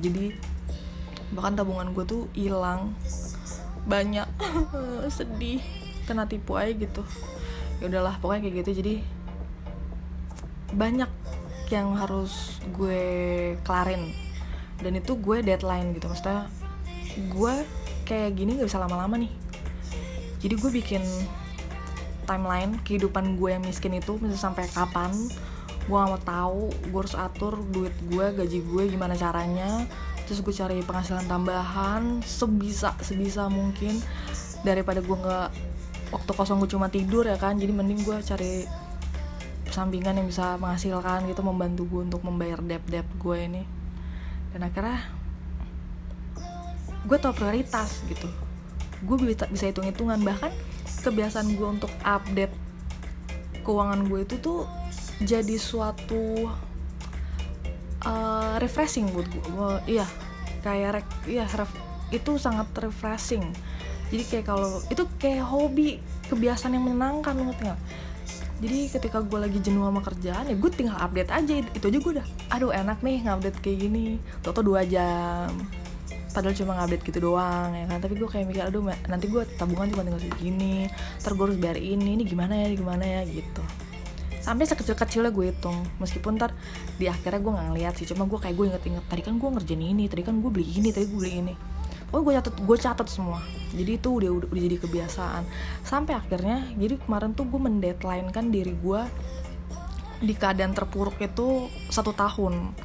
Jadi 0.00 0.32
bahkan 1.36 1.52
tabungan 1.56 1.92
gue 1.92 2.04
tuh 2.04 2.22
hilang. 2.32 2.96
Banyak. 3.84 4.26
Sedih. 5.16 5.60
Kena 6.08 6.26
tipu 6.26 6.58
aja 6.58 6.72
gitu. 6.72 7.04
Ya 7.78 7.92
udahlah 7.92 8.18
pokoknya 8.18 8.48
kayak 8.48 8.56
gitu. 8.64 8.70
Jadi 8.82 8.94
banyak 10.72 11.08
yang 11.72 11.96
harus 11.96 12.60
gue 12.76 13.04
kelarin. 13.64 14.12
Dan 14.82 14.98
itu 14.98 15.16
gue 15.16 15.40
deadline 15.40 15.94
gitu 15.96 16.10
maksudnya 16.10 16.50
gue 17.32 17.54
kayak 18.04 18.36
gini 18.36 18.60
gak 18.60 18.68
bisa 18.68 18.82
lama-lama 18.82 19.16
nih. 19.20 19.32
Jadi 20.42 20.54
gue 20.58 20.70
bikin 20.82 21.02
timeline 22.26 22.78
kehidupan 22.82 23.38
gue 23.38 23.56
yang 23.56 23.64
miskin 23.64 23.98
itu 23.98 24.18
bisa 24.20 24.38
sampai 24.38 24.68
kapan 24.70 25.10
gue 25.82 25.96
gak 25.98 26.10
mau 26.14 26.22
tahu 26.22 26.70
gue 26.70 27.00
harus 27.02 27.18
atur 27.18 27.58
duit 27.74 27.94
gue 28.10 28.26
gaji 28.36 28.58
gue 28.62 28.82
gimana 28.92 29.14
caranya. 29.14 29.86
Terus 30.26 30.40
gue 30.40 30.54
cari 30.54 30.78
penghasilan 30.82 31.26
tambahan 31.26 32.22
sebisa 32.22 32.94
sebisa 33.02 33.50
mungkin 33.50 33.98
daripada 34.62 35.02
gue 35.02 35.16
nggak 35.18 35.48
waktu 36.14 36.30
kosong 36.36 36.62
gue 36.62 36.70
cuma 36.70 36.86
tidur 36.92 37.26
ya 37.26 37.34
kan 37.40 37.58
jadi 37.58 37.72
mending 37.74 38.06
gue 38.06 38.16
cari 38.22 38.68
sampingan 39.72 40.20
yang 40.20 40.28
bisa 40.28 40.60
menghasilkan 40.60 41.26
gitu 41.26 41.40
membantu 41.40 41.88
gue 41.88 42.02
untuk 42.06 42.22
membayar 42.22 42.60
debt 42.60 42.84
debt 42.86 43.08
gue 43.18 43.36
ini. 43.40 43.62
Dan 44.52 44.68
akhirnya 44.68 45.08
gue 47.08 47.16
tau 47.18 47.34
prioritas 47.34 48.04
gitu. 48.06 48.28
Gue 49.02 49.16
bisa 49.18 49.48
bisa 49.50 49.66
hitung 49.66 49.88
hitungan 49.88 50.20
bahkan 50.22 50.52
kebiasaan 51.02 51.58
gue 51.58 51.68
untuk 51.80 51.90
update 52.06 52.54
keuangan 53.66 54.06
gue 54.06 54.22
itu 54.22 54.36
tuh 54.38 54.66
jadi 55.22 55.54
suatu 55.58 56.50
uh, 58.06 58.54
refreshing 58.58 59.10
buat 59.14 59.26
gue 59.30 59.70
iya 59.98 60.06
kayak 60.62 61.02
rek 61.02 61.08
iya 61.26 61.46
ref, 61.58 61.70
itu 62.14 62.38
sangat 62.38 62.70
refreshing. 62.78 63.42
Jadi 64.12 64.24
kayak 64.28 64.46
kalau 64.46 64.78
itu 64.92 65.02
kayak 65.18 65.46
hobi 65.48 65.98
kebiasaan 66.28 66.76
yang 66.76 66.84
menyenangkan 66.86 67.34
ngerti 67.34 67.64
gak? 67.66 67.80
Jadi 68.62 68.78
ketika 68.94 69.18
gue 69.26 69.42
lagi 69.42 69.58
jenuh 69.58 69.82
sama 69.82 69.98
kerjaan 70.06 70.46
ya 70.46 70.54
gue 70.54 70.70
tinggal 70.70 70.94
update 70.94 71.34
aja. 71.34 71.52
Itu 71.74 71.90
aja 71.90 71.98
gue 71.98 72.12
udah 72.14 72.26
aduh 72.54 72.70
enak 72.70 73.02
nih 73.02 73.26
ngupdate 73.26 73.58
kayak 73.58 73.78
gini. 73.82 74.22
Toto 74.38 74.62
dua 74.62 74.86
jam. 74.86 75.50
Padahal 76.30 76.54
cuma 76.54 76.78
ngupdate 76.78 77.02
gitu 77.02 77.18
doang 77.18 77.74
ya 77.74 77.84
kan? 77.90 77.98
Tapi 77.98 78.14
gue 78.14 78.28
kayak 78.30 78.46
mikir 78.46 78.62
aduh 78.62 78.86
nanti 79.10 79.26
gue 79.26 79.42
tabungan 79.58 79.90
cuma 79.90 80.06
tinggal 80.06 80.22
segini 80.22 80.86
terus 81.18 81.34
gue 81.34 81.44
harus 81.50 81.58
bayar 81.58 81.78
ini 81.82 82.14
ini 82.14 82.22
gimana 82.22 82.54
ya 82.54 82.70
gimana 82.70 83.02
ya 83.02 83.26
gitu. 83.26 83.62
Sampai 84.38 84.70
sekecil-kecilnya 84.70 85.34
gue 85.34 85.50
hitung. 85.50 85.82
Meskipun 85.98 86.38
ntar 86.38 86.54
di 87.02 87.10
akhirnya 87.10 87.42
gue 87.42 87.52
nggak 87.58 87.66
ngeliat 87.74 87.94
sih 87.98 88.06
cuma 88.06 88.30
gue 88.30 88.38
kayak 88.38 88.54
gue 88.54 88.66
inget-inget 88.70 89.04
tadi 89.10 89.22
kan 89.26 89.42
gue 89.42 89.48
ngerjain 89.58 89.82
ini 89.82 90.06
tadi 90.06 90.22
kan 90.22 90.38
gue 90.38 90.50
beli 90.54 90.70
ini 90.70 90.94
tadi 90.94 91.10
gue 91.10 91.18
beli 91.18 91.34
ini 91.42 91.54
oh 92.12 92.20
gue 92.20 92.32
catat 92.36 92.54
gue 92.54 92.76
catat 92.78 93.08
semua. 93.08 93.40
Jadi 93.72 93.96
itu 93.96 94.08
udah, 94.12 94.30
udah 94.30 94.48
udah 94.52 94.62
jadi 94.62 94.76
kebiasaan. 94.78 95.42
Sampai 95.82 96.14
akhirnya 96.14 96.68
jadi 96.76 97.00
kemarin 97.00 97.32
tuh 97.32 97.48
gue 97.48 97.60
mendeadline 97.60 98.28
kan 98.30 98.52
diri 98.52 98.76
gue 98.76 99.00
di 100.22 100.36
keadaan 100.36 100.76
terpuruk 100.76 101.16
itu 101.18 101.72
satu 101.88 102.12
tahun. 102.12 102.76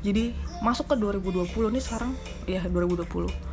Jadi 0.00 0.30
masuk 0.62 0.94
ke 0.94 0.96
2020 0.96 1.74
nih 1.74 1.82
sekarang 1.82 2.14
ya 2.46 2.62
2020 2.66 3.48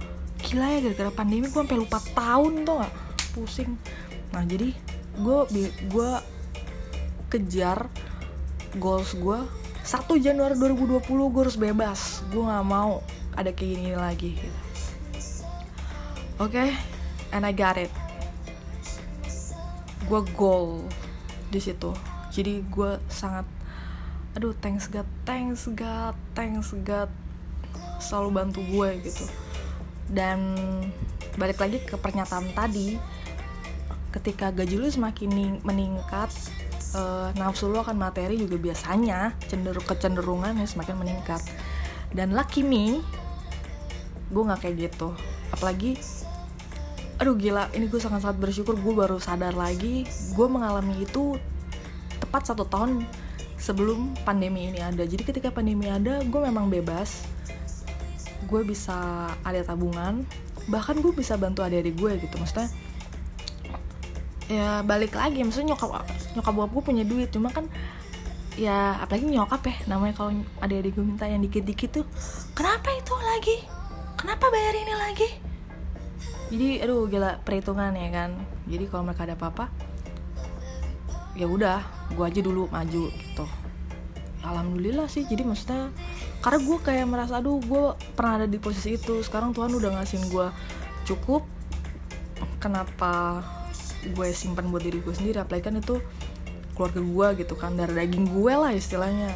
gila 0.46 0.78
ya 0.78 0.80
gara-gara 0.86 1.12
pandemi 1.12 1.50
gue 1.50 1.58
sampai 1.58 1.80
lupa 1.82 1.98
tahun 2.14 2.70
tuh 2.70 2.76
gak? 2.86 2.94
Pusing. 3.34 3.72
Nah 4.30 4.46
jadi 4.46 4.70
gue 5.18 5.38
gue 5.90 6.12
kejar 7.34 7.90
goals 8.78 9.18
gue 9.18 9.40
1 9.86 10.06
Januari 10.22 10.54
2020 10.54 11.02
gue 11.02 11.42
harus 11.42 11.58
bebas. 11.58 12.22
Gue 12.30 12.46
nggak 12.46 12.66
mau 12.66 13.02
ada 13.34 13.50
kayak 13.50 13.70
gini 13.74 13.94
lagi 13.98 14.38
gitu. 14.38 14.60
Oke? 16.40 16.52
Okay? 16.52 16.76
and 17.36 17.44
I 17.44 17.52
got 17.52 17.76
it. 17.76 17.92
Gue 20.08 20.24
goal 20.40 20.88
di 21.52 21.60
situ. 21.60 21.92
Jadi 22.32 22.64
gue 22.72 22.96
sangat 23.12 23.44
aduh 24.36 24.52
thanks 24.60 24.92
God 24.92 25.08
thanks 25.28 25.68
God 25.76 26.16
thanks 26.32 26.72
God. 26.88 27.12
Selalu 28.00 28.30
bantu 28.32 28.60
gue 28.64 28.90
gitu. 29.04 29.28
Dan 30.08 30.56
balik 31.36 31.60
lagi 31.60 31.84
ke 31.84 32.00
pernyataan 32.00 32.56
tadi 32.56 32.96
ketika 34.16 34.48
gaji 34.56 34.80
lu 34.80 34.88
semakin 34.88 35.60
meningkat 35.68 36.32
uh, 36.96 37.36
nafsu 37.36 37.68
lo 37.68 37.84
akan 37.84 38.00
materi 38.00 38.40
juga 38.40 38.56
biasanya 38.56 39.36
cenderung 39.52 39.84
kecenderungan 39.84 40.56
ya 40.56 40.68
semakin 40.68 40.96
meningkat. 40.96 41.44
Dan 42.16 42.32
lucky 42.32 42.64
me 42.64 43.04
gue 44.32 44.44
nggak 44.46 44.62
kayak 44.64 44.76
gitu. 44.88 45.12
Apalagi 45.52 46.00
aduh 47.16 47.36
gila 47.36 47.72
ini 47.72 47.88
gue 47.88 48.00
sangat-sangat 48.02 48.38
bersyukur 48.38 48.76
gue 48.76 48.94
baru 48.94 49.18
sadar 49.24 49.56
lagi 49.56 50.04
gue 50.36 50.48
mengalami 50.52 51.08
itu 51.08 51.40
tepat 52.20 52.52
satu 52.52 52.68
tahun 52.68 53.08
sebelum 53.56 54.14
pandemi 54.28 54.70
ini 54.70 54.84
ada. 54.84 55.04
Jadi 55.08 55.24
ketika 55.24 55.50
pandemi 55.50 55.88
ada 55.88 56.22
gue 56.22 56.42
memang 56.44 56.68
bebas. 56.68 57.26
Gue 58.46 58.62
bisa 58.62 59.32
ada 59.42 59.62
tabungan 59.66 60.22
bahkan 60.66 60.98
gue 60.98 61.14
bisa 61.14 61.38
bantu 61.38 61.66
adik-adik 61.66 61.96
gue 61.98 62.12
gitu. 62.28 62.36
Maksudnya 62.38 62.70
ya 64.46 64.86
balik 64.86 65.18
lagi 65.18 65.42
maksudnya 65.42 65.74
nyokap 65.74 66.06
nyokap 66.38 66.54
bokap 66.54 66.72
gue 66.76 66.84
punya 66.94 67.04
duit. 67.08 67.30
Cuma 67.34 67.50
kan 67.50 67.66
ya 68.56 69.02
apalagi 69.02 69.32
nyokap 69.32 69.62
ya 69.66 69.76
namanya 69.90 70.14
kalau 70.16 70.32
ada 70.62 70.74
adik 70.76 70.96
gue 70.96 71.06
minta 71.08 71.26
yang 71.26 71.42
dikit-dikit 71.44 72.04
tuh 72.04 72.06
kenapa 72.54 72.94
itu 72.94 73.16
lagi? 73.18 73.58
Kenapa 74.16 74.48
bayar 74.48 74.74
ini 74.78 74.94
lagi 74.96 75.45
jadi 76.56 76.88
aduh 76.88 77.12
gila 77.12 77.44
perhitungan 77.44 77.92
ya 77.92 78.10
kan. 78.16 78.32
Jadi 78.64 78.88
kalau 78.88 79.04
mereka 79.04 79.28
ada 79.28 79.36
apa-apa 79.36 79.68
ya 81.36 81.52
udah 81.52 81.84
gue 82.16 82.24
aja 82.24 82.40
dulu 82.40 82.72
maju 82.72 83.12
gitu. 83.12 83.46
Alhamdulillah 84.40 85.12
sih 85.12 85.28
jadi 85.28 85.44
maksudnya 85.44 85.92
karena 86.40 86.60
gue 86.64 86.78
kayak 86.80 87.06
merasa 87.12 87.44
aduh 87.44 87.60
gue 87.60 88.00
pernah 88.16 88.40
ada 88.40 88.48
di 88.48 88.56
posisi 88.56 88.96
itu 88.96 89.20
sekarang 89.20 89.52
Tuhan 89.52 89.76
udah 89.76 90.00
ngasihin 90.00 90.32
gue 90.32 90.48
cukup. 91.04 91.44
Kenapa 92.64 93.44
gue 94.16 94.28
simpan 94.32 94.72
buat 94.72 94.80
diri 94.80 95.04
gue 95.04 95.12
sendiri? 95.12 95.44
Apalagi 95.44 95.68
kan 95.68 95.76
itu 95.76 96.00
keluarga 96.80 97.04
gue 97.04 97.28
gitu 97.44 97.54
kan 97.60 97.76
darah 97.76 98.00
daging 98.00 98.32
gue 98.32 98.54
lah 98.56 98.72
istilahnya. 98.72 99.36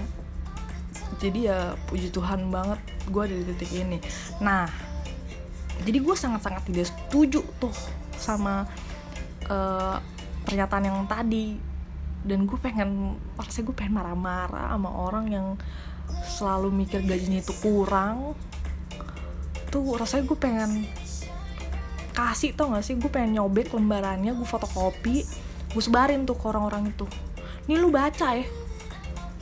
Jadi 1.19 1.51
ya 1.51 1.75
puji 1.91 2.15
Tuhan 2.15 2.47
banget 2.47 2.79
gue 3.11 3.21
ada 3.27 3.35
di 3.35 3.43
titik 3.43 3.75
ini. 3.75 3.99
Nah 4.39 4.88
jadi 5.83 5.97
gue 6.03 6.15
sangat-sangat 6.15 6.67
tidak 6.67 6.91
setuju 6.91 7.41
tuh 7.57 7.73
sama 8.19 8.67
uh, 9.47 9.97
pernyataan 10.43 10.85
yang 10.87 11.07
tadi. 11.07 11.55
Dan 12.19 12.43
gue 12.43 12.59
pengen 12.59 13.15
rasanya 13.39 13.71
gue 13.71 13.75
pengen 13.79 13.93
marah-marah 13.95 14.75
sama 14.75 14.91
orang 14.91 15.25
yang 15.31 15.47
selalu 16.27 16.67
mikir 16.73 16.99
gajinya 17.07 17.39
itu 17.39 17.55
kurang. 17.63 18.35
Tuh 19.71 19.95
rasanya 19.95 20.27
gue 20.27 20.37
pengen 20.37 20.71
kasih 22.11 22.51
tau 22.51 22.75
gak 22.75 22.83
sih? 22.83 22.99
Gue 22.99 23.07
pengen 23.07 23.39
nyobek 23.39 23.71
lembarannya 23.71 24.35
gue 24.35 24.47
fotokopi 24.47 25.23
gue 25.69 25.83
sebarin 25.85 26.25
tuh 26.25 26.35
ke 26.35 26.45
orang-orang 26.49 26.89
itu. 26.89 27.05
Nih 27.69 27.77
lu 27.77 27.93
baca 27.93 28.35
ya. 28.35 28.43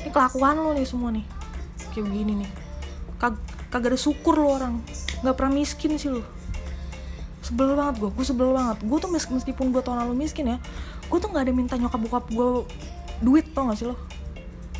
Ini 0.03 0.09
kelakuan 0.11 0.59
lo 0.59 0.75
nih 0.75 0.85
semua 0.85 1.09
nih. 1.09 1.25
Kayak 1.95 2.03
begini 2.11 2.45
nih. 2.45 2.51
Kag 3.17 3.39
kagak 3.73 3.95
ada 3.95 3.99
syukur 3.99 4.37
lo 4.37 4.53
orang 4.53 4.83
nggak 5.25 5.35
pernah 5.37 5.53
miskin 5.57 5.97
sih 5.97 6.13
lo 6.13 6.21
sebel 7.41 7.79
banget 7.79 8.03
gue 8.03 8.09
gue 8.11 8.25
sebel 8.27 8.51
banget. 8.51 8.77
Gue 8.83 8.97
tuh 8.99 9.07
meskipun 9.13 9.71
gue 9.71 9.79
tahun 9.79 10.03
lalu 10.03 10.27
miskin 10.27 10.51
ya 10.51 10.57
gue 11.07 11.17
tuh 11.17 11.31
nggak 11.31 11.47
ada 11.47 11.53
minta 11.55 11.73
nyokap 11.79 11.99
bokap 12.03 12.25
gue 12.27 12.67
duit 13.23 13.45
tau 13.55 13.71
gak 13.71 13.79
sih 13.79 13.87
lo 13.87 13.95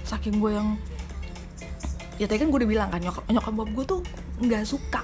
saking 0.03 0.37
gue 0.43 0.51
yang 0.53 0.75
ya 2.19 2.27
tadi 2.27 2.43
kan 2.43 2.51
gue 2.51 2.59
udah 2.59 2.69
bilang 2.69 2.89
kan 2.91 2.99
nyokap 2.99 3.23
nyokap 3.31 3.53
bokap 3.55 3.71
gue 3.71 3.85
tuh 3.87 3.99
nggak 4.43 4.63
suka 4.67 5.01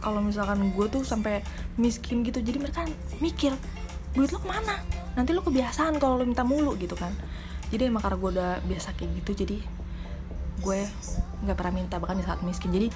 kalau 0.00 0.20
misalkan 0.24 0.72
gue 0.72 0.86
tuh 0.88 1.04
sampai 1.04 1.44
miskin 1.76 2.24
gitu. 2.24 2.40
Jadi 2.40 2.56
mereka 2.60 2.84
mikir 3.20 3.52
duit 4.16 4.32
lo 4.32 4.40
ke 4.40 4.48
mana? 4.48 4.80
Nanti 5.16 5.36
lo 5.36 5.44
kebiasaan 5.44 6.00
kalau 6.00 6.20
lo 6.20 6.24
minta 6.24 6.44
mulu 6.44 6.76
gitu 6.76 6.96
kan. 6.96 7.12
Jadi 7.70 7.88
emang 7.88 8.02
karena 8.02 8.16
gue 8.16 8.30
udah 8.34 8.52
biasa 8.66 8.96
kayak 8.96 9.22
gitu 9.22 9.44
jadi 9.44 9.56
gue 10.60 10.80
nggak 11.46 11.56
pernah 11.56 11.72
minta 11.72 11.96
bahkan 11.96 12.20
di 12.20 12.24
saat 12.24 12.40
miskin. 12.44 12.72
Jadi 12.72 12.88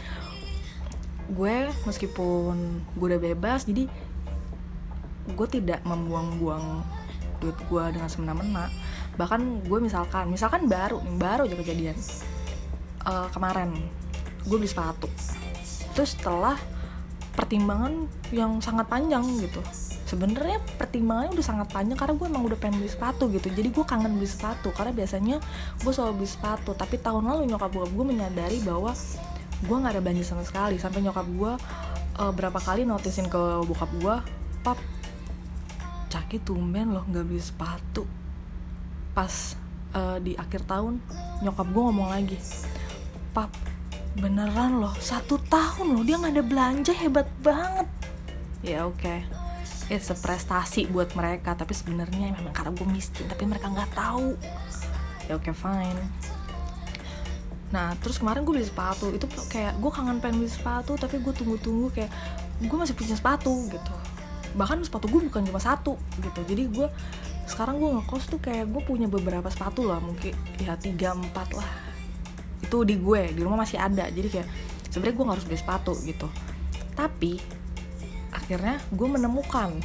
gue 1.32 1.72
meskipun 1.88 2.84
gue 3.00 3.06
udah 3.08 3.22
bebas 3.22 3.64
jadi 3.64 3.88
gue 5.32 5.48
tidak 5.48 5.80
membuang-buang 5.88 6.84
duit 7.40 7.56
gue 7.68 7.84
dengan 7.92 8.08
semena-mena. 8.08 8.68
Bahkan 9.16 9.68
gue 9.68 9.78
misalkan 9.80 10.28
misalkan 10.28 10.68
baru 10.68 11.00
nih 11.00 11.16
baru 11.16 11.42
aja 11.48 11.56
kejadian. 11.56 11.96
Uh, 13.04 13.28
kemarin 13.32 13.72
gue 14.44 14.56
beli 14.56 14.68
sepatu. 14.68 15.08
Terus 15.96 16.16
setelah 16.16 16.56
pertimbangan 17.34 18.06
yang 18.30 18.60
sangat 18.60 18.86
panjang 18.88 19.24
gitu. 19.40 19.60
Sebenarnya 20.04 20.60
pertimbangannya 20.76 21.34
udah 21.34 21.46
sangat 21.46 21.68
panjang 21.72 21.96
karena 21.96 22.14
gue 22.14 22.26
emang 22.28 22.44
udah 22.46 22.58
pengen 22.60 22.84
beli 22.84 22.92
sepatu 22.92 23.32
gitu. 23.32 23.48
Jadi 23.48 23.68
gue 23.72 23.84
kangen 23.84 24.20
beli 24.20 24.28
sepatu 24.28 24.72
karena 24.76 24.92
biasanya 24.92 25.36
gue 25.80 25.92
selalu 25.92 26.24
beli 26.24 26.30
sepatu. 26.30 26.76
Tapi 26.76 27.00
tahun 27.00 27.24
lalu 27.24 27.48
nyokap 27.48 27.72
gue 27.72 28.04
menyadari 28.04 28.60
bahwa 28.60 28.92
gue 29.64 29.76
nggak 29.76 29.92
ada 29.98 30.02
belanja 30.04 30.24
sama 30.24 30.44
sekali. 30.44 30.76
Sampai 30.76 31.00
nyokap 31.00 31.26
gue 31.26 31.52
uh, 32.20 32.32
berapa 32.32 32.58
kali 32.60 32.84
notisin 32.84 33.26
ke 33.26 33.40
bokap 33.64 33.90
gue 33.98 34.16
pap 34.60 34.78
caki 36.12 36.40
tumben 36.44 36.92
loh 36.92 37.04
nggak 37.08 37.24
beli 37.24 37.42
sepatu. 37.42 38.04
Pas 39.16 39.32
uh, 39.96 40.20
di 40.20 40.36
akhir 40.36 40.68
tahun 40.68 41.00
nyokap 41.42 41.66
gue 41.72 41.82
ngomong 41.82 42.08
lagi 42.12 42.38
pap 43.34 43.50
beneran 44.14 44.78
loh 44.78 44.94
satu 45.02 45.42
tahun 45.50 45.90
loh 45.90 46.06
dia 46.06 46.20
nggak 46.20 46.34
ada 46.38 46.44
belanja 46.44 46.92
hebat 46.94 47.26
banget. 47.40 47.88
Ya 48.62 48.86
oke. 48.86 49.00
Okay. 49.00 49.20
it's 49.92 50.08
prestasi 50.08 50.88
buat 50.88 51.12
mereka 51.12 51.52
tapi 51.52 51.76
sebenarnya 51.76 52.32
memang 52.32 52.56
karena 52.56 52.72
gue 52.72 52.88
miskin 52.88 53.28
tapi 53.28 53.44
mereka 53.44 53.68
nggak 53.68 53.92
tahu. 53.92 54.32
Ya 55.28 55.36
oke 55.36 55.48
okay, 55.48 55.54
fine 55.56 56.33
nah 57.72 57.96
terus 57.98 58.20
kemarin 58.20 58.44
gue 58.44 58.54
beli 58.54 58.66
sepatu. 58.66 59.10
Itu 59.14 59.26
kayak 59.48 59.78
gue 59.78 59.90
kangen 59.90 60.18
pengen 60.20 60.44
beli 60.44 60.50
sepatu 60.52 60.98
tapi 60.98 61.20
gue 61.22 61.32
tunggu-tunggu 61.32 61.88
kayak 61.94 62.10
gue 62.62 62.76
masih 62.76 62.94
punya 62.96 63.16
sepatu 63.16 63.52
gitu. 63.70 63.94
Bahkan 64.54 64.86
sepatu 64.86 65.10
gue 65.10 65.20
bukan 65.26 65.42
cuma 65.46 65.60
satu 65.62 65.98
gitu. 66.20 66.40
Jadi 66.46 66.62
gue 66.70 66.86
sekarang 67.44 67.76
gue 67.80 67.90
ngekos 68.00 68.24
tuh 68.30 68.40
kayak 68.40 68.70
gue 68.72 68.82
punya 68.84 69.06
beberapa 69.10 69.46
sepatu 69.52 69.84
lah 69.84 70.00
mungkin 70.00 70.32
ya 70.60 70.78
tiga 70.78 71.14
empat 71.14 71.54
lah. 71.54 71.70
Itu 72.62 72.82
di 72.82 72.98
gue 72.98 73.34
di 73.34 73.40
rumah 73.42 73.62
masih 73.62 73.80
ada. 73.80 74.06
Jadi 74.08 74.28
kayak 74.28 74.48
sebenarnya 74.90 75.14
gue 75.16 75.26
harus 75.26 75.44
beli 75.46 75.58
sepatu 75.58 75.92
gitu. 76.06 76.28
Tapi 76.94 77.64
akhirnya 78.34 78.82
gue 78.90 79.08
menemukan 79.08 79.78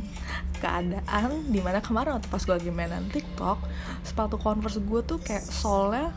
keadaan 0.62 1.44
di 1.48 1.60
mana 1.60 1.80
kemarin 1.80 2.16
waktu 2.16 2.28
pas 2.28 2.40
gue 2.44 2.54
lagi 2.56 2.70
mainan 2.72 3.04
TikTok 3.12 3.60
sepatu 4.04 4.36
Converse 4.40 4.80
gue 4.80 5.00
tuh 5.04 5.18
kayak 5.20 5.44
solnya 5.44 6.12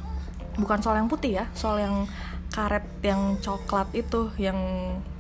bukan 0.58 0.82
sol 0.82 0.98
yang 0.98 1.10
putih 1.10 1.42
ya 1.42 1.46
sol 1.54 1.78
yang 1.78 2.10
karet 2.52 2.86
yang 3.06 3.38
coklat 3.38 3.88
itu 3.94 4.34
yang 4.42 4.58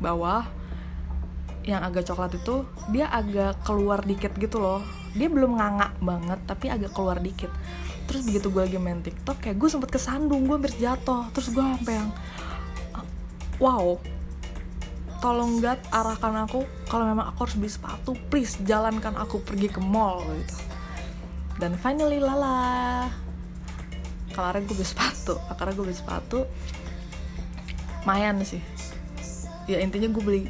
bawah 0.01 0.45
yang 1.67 1.83
agak 1.83 2.07
coklat 2.07 2.31
itu 2.39 2.63
dia 2.89 3.11
agak 3.11 3.59
keluar 3.67 3.99
dikit 3.99 4.31
gitu 4.39 4.57
loh. 4.57 4.79
Dia 5.11 5.27
belum 5.27 5.59
nganga 5.59 5.99
banget 5.99 6.39
tapi 6.47 6.71
agak 6.71 6.95
keluar 6.95 7.19
dikit. 7.19 7.51
Terus 8.07 8.23
begitu 8.23 8.47
gue 8.47 8.63
lagi 8.63 8.79
main 8.79 9.03
tiktok 9.03 9.43
kayak 9.43 9.59
gue 9.59 9.67
sempet 9.67 9.91
kesandung 9.91 10.47
gue 10.47 10.55
hampir 10.55 10.71
jatuh. 10.79 11.27
Terus 11.35 11.51
gue 11.51 11.59
sampai 11.59 11.93
yang 11.99 12.09
wow 13.59 13.99
tolong 15.19 15.59
gak 15.59 15.83
arahkan 15.91 16.47
aku. 16.47 16.63
Kalau 16.87 17.03
memang 17.03 17.27
aku 17.35 17.45
harus 17.45 17.59
beli 17.59 17.69
sepatu 17.69 18.15
please 18.31 18.55
jalankan 18.63 19.19
aku 19.19 19.43
pergi 19.43 19.67
ke 19.67 19.83
mall 19.83 20.23
gitu. 20.23 20.57
Dan 21.59 21.75
finally 21.75 22.23
lala 22.23 23.26
kemarin 24.37 24.69
gue 24.69 24.77
beli 24.77 24.85
sepatu. 24.85 25.41
Karena 25.57 25.73
gue 25.73 25.85
beli 25.89 25.97
sepatu. 25.97 26.45
Lumayan 28.05 28.37
sih. 28.45 28.61
Ya 29.65 29.81
intinya 29.81 30.05
gue 30.13 30.21
beli 30.21 30.41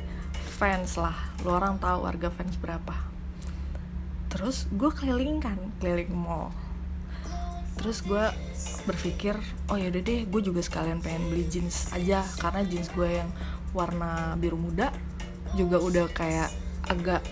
fans 0.60 1.00
lah. 1.00 1.16
Lo 1.48 1.56
orang 1.56 1.80
tahu 1.80 2.04
harga 2.04 2.28
fans 2.28 2.60
berapa. 2.60 2.92
Terus 4.28 4.68
gue 4.76 4.92
keliling 4.92 5.40
kan 5.40 5.56
keliling 5.80 6.12
mall. 6.12 6.52
Terus 7.80 8.04
gue 8.04 8.28
berpikir 8.84 9.40
oh 9.72 9.78
ya 9.80 9.88
deh 9.88 10.04
gue 10.04 10.42
juga 10.44 10.60
sekalian 10.60 11.00
pengen 11.00 11.32
beli 11.32 11.48
jeans 11.48 11.88
aja. 11.96 12.28
Karena 12.38 12.68
jeans 12.68 12.92
gue 12.92 13.24
yang 13.24 13.32
warna 13.72 14.36
biru 14.36 14.60
muda 14.60 14.92
juga 15.56 15.80
udah 15.80 16.12
kayak 16.12 16.52
agak 16.92 17.24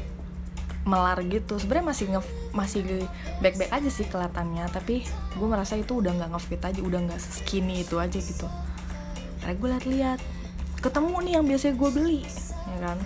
melar 0.88 1.20
gitu. 1.28 1.60
Sebenarnya 1.60 1.86
masih 1.92 2.06
nge 2.16 2.45
masih 2.56 3.04
back 3.44 3.60
aja 3.68 3.90
sih 3.92 4.08
kelihatannya 4.08 4.64
tapi 4.72 5.04
gue 5.36 5.48
merasa 5.48 5.76
itu 5.76 6.00
udah 6.00 6.16
nggak 6.16 6.32
ngefit 6.32 6.62
aja 6.64 6.80
udah 6.80 7.00
nggak 7.04 7.20
skinny 7.20 7.84
itu 7.84 8.00
aja 8.00 8.16
gitu. 8.16 8.48
Karena 9.44 9.54
gue 9.60 9.68
lihat-lihat 9.76 10.20
ketemu 10.80 11.16
nih 11.28 11.34
yang 11.36 11.46
biasa 11.46 11.76
gue 11.76 11.90
beli 11.92 12.22
ya 12.72 12.78
kan? 12.80 12.98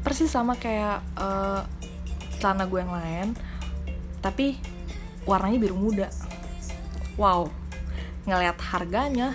Persis 0.00 0.32
sama 0.32 0.56
kayak 0.56 1.04
uh, 1.20 1.62
celana 2.40 2.64
gue 2.64 2.80
yang 2.80 2.94
lain 2.96 3.28
tapi 4.24 4.56
warnanya 5.28 5.60
biru 5.60 5.76
muda. 5.76 6.08
Wow 7.20 7.52
ngeliat 8.24 8.56
harganya 8.72 9.32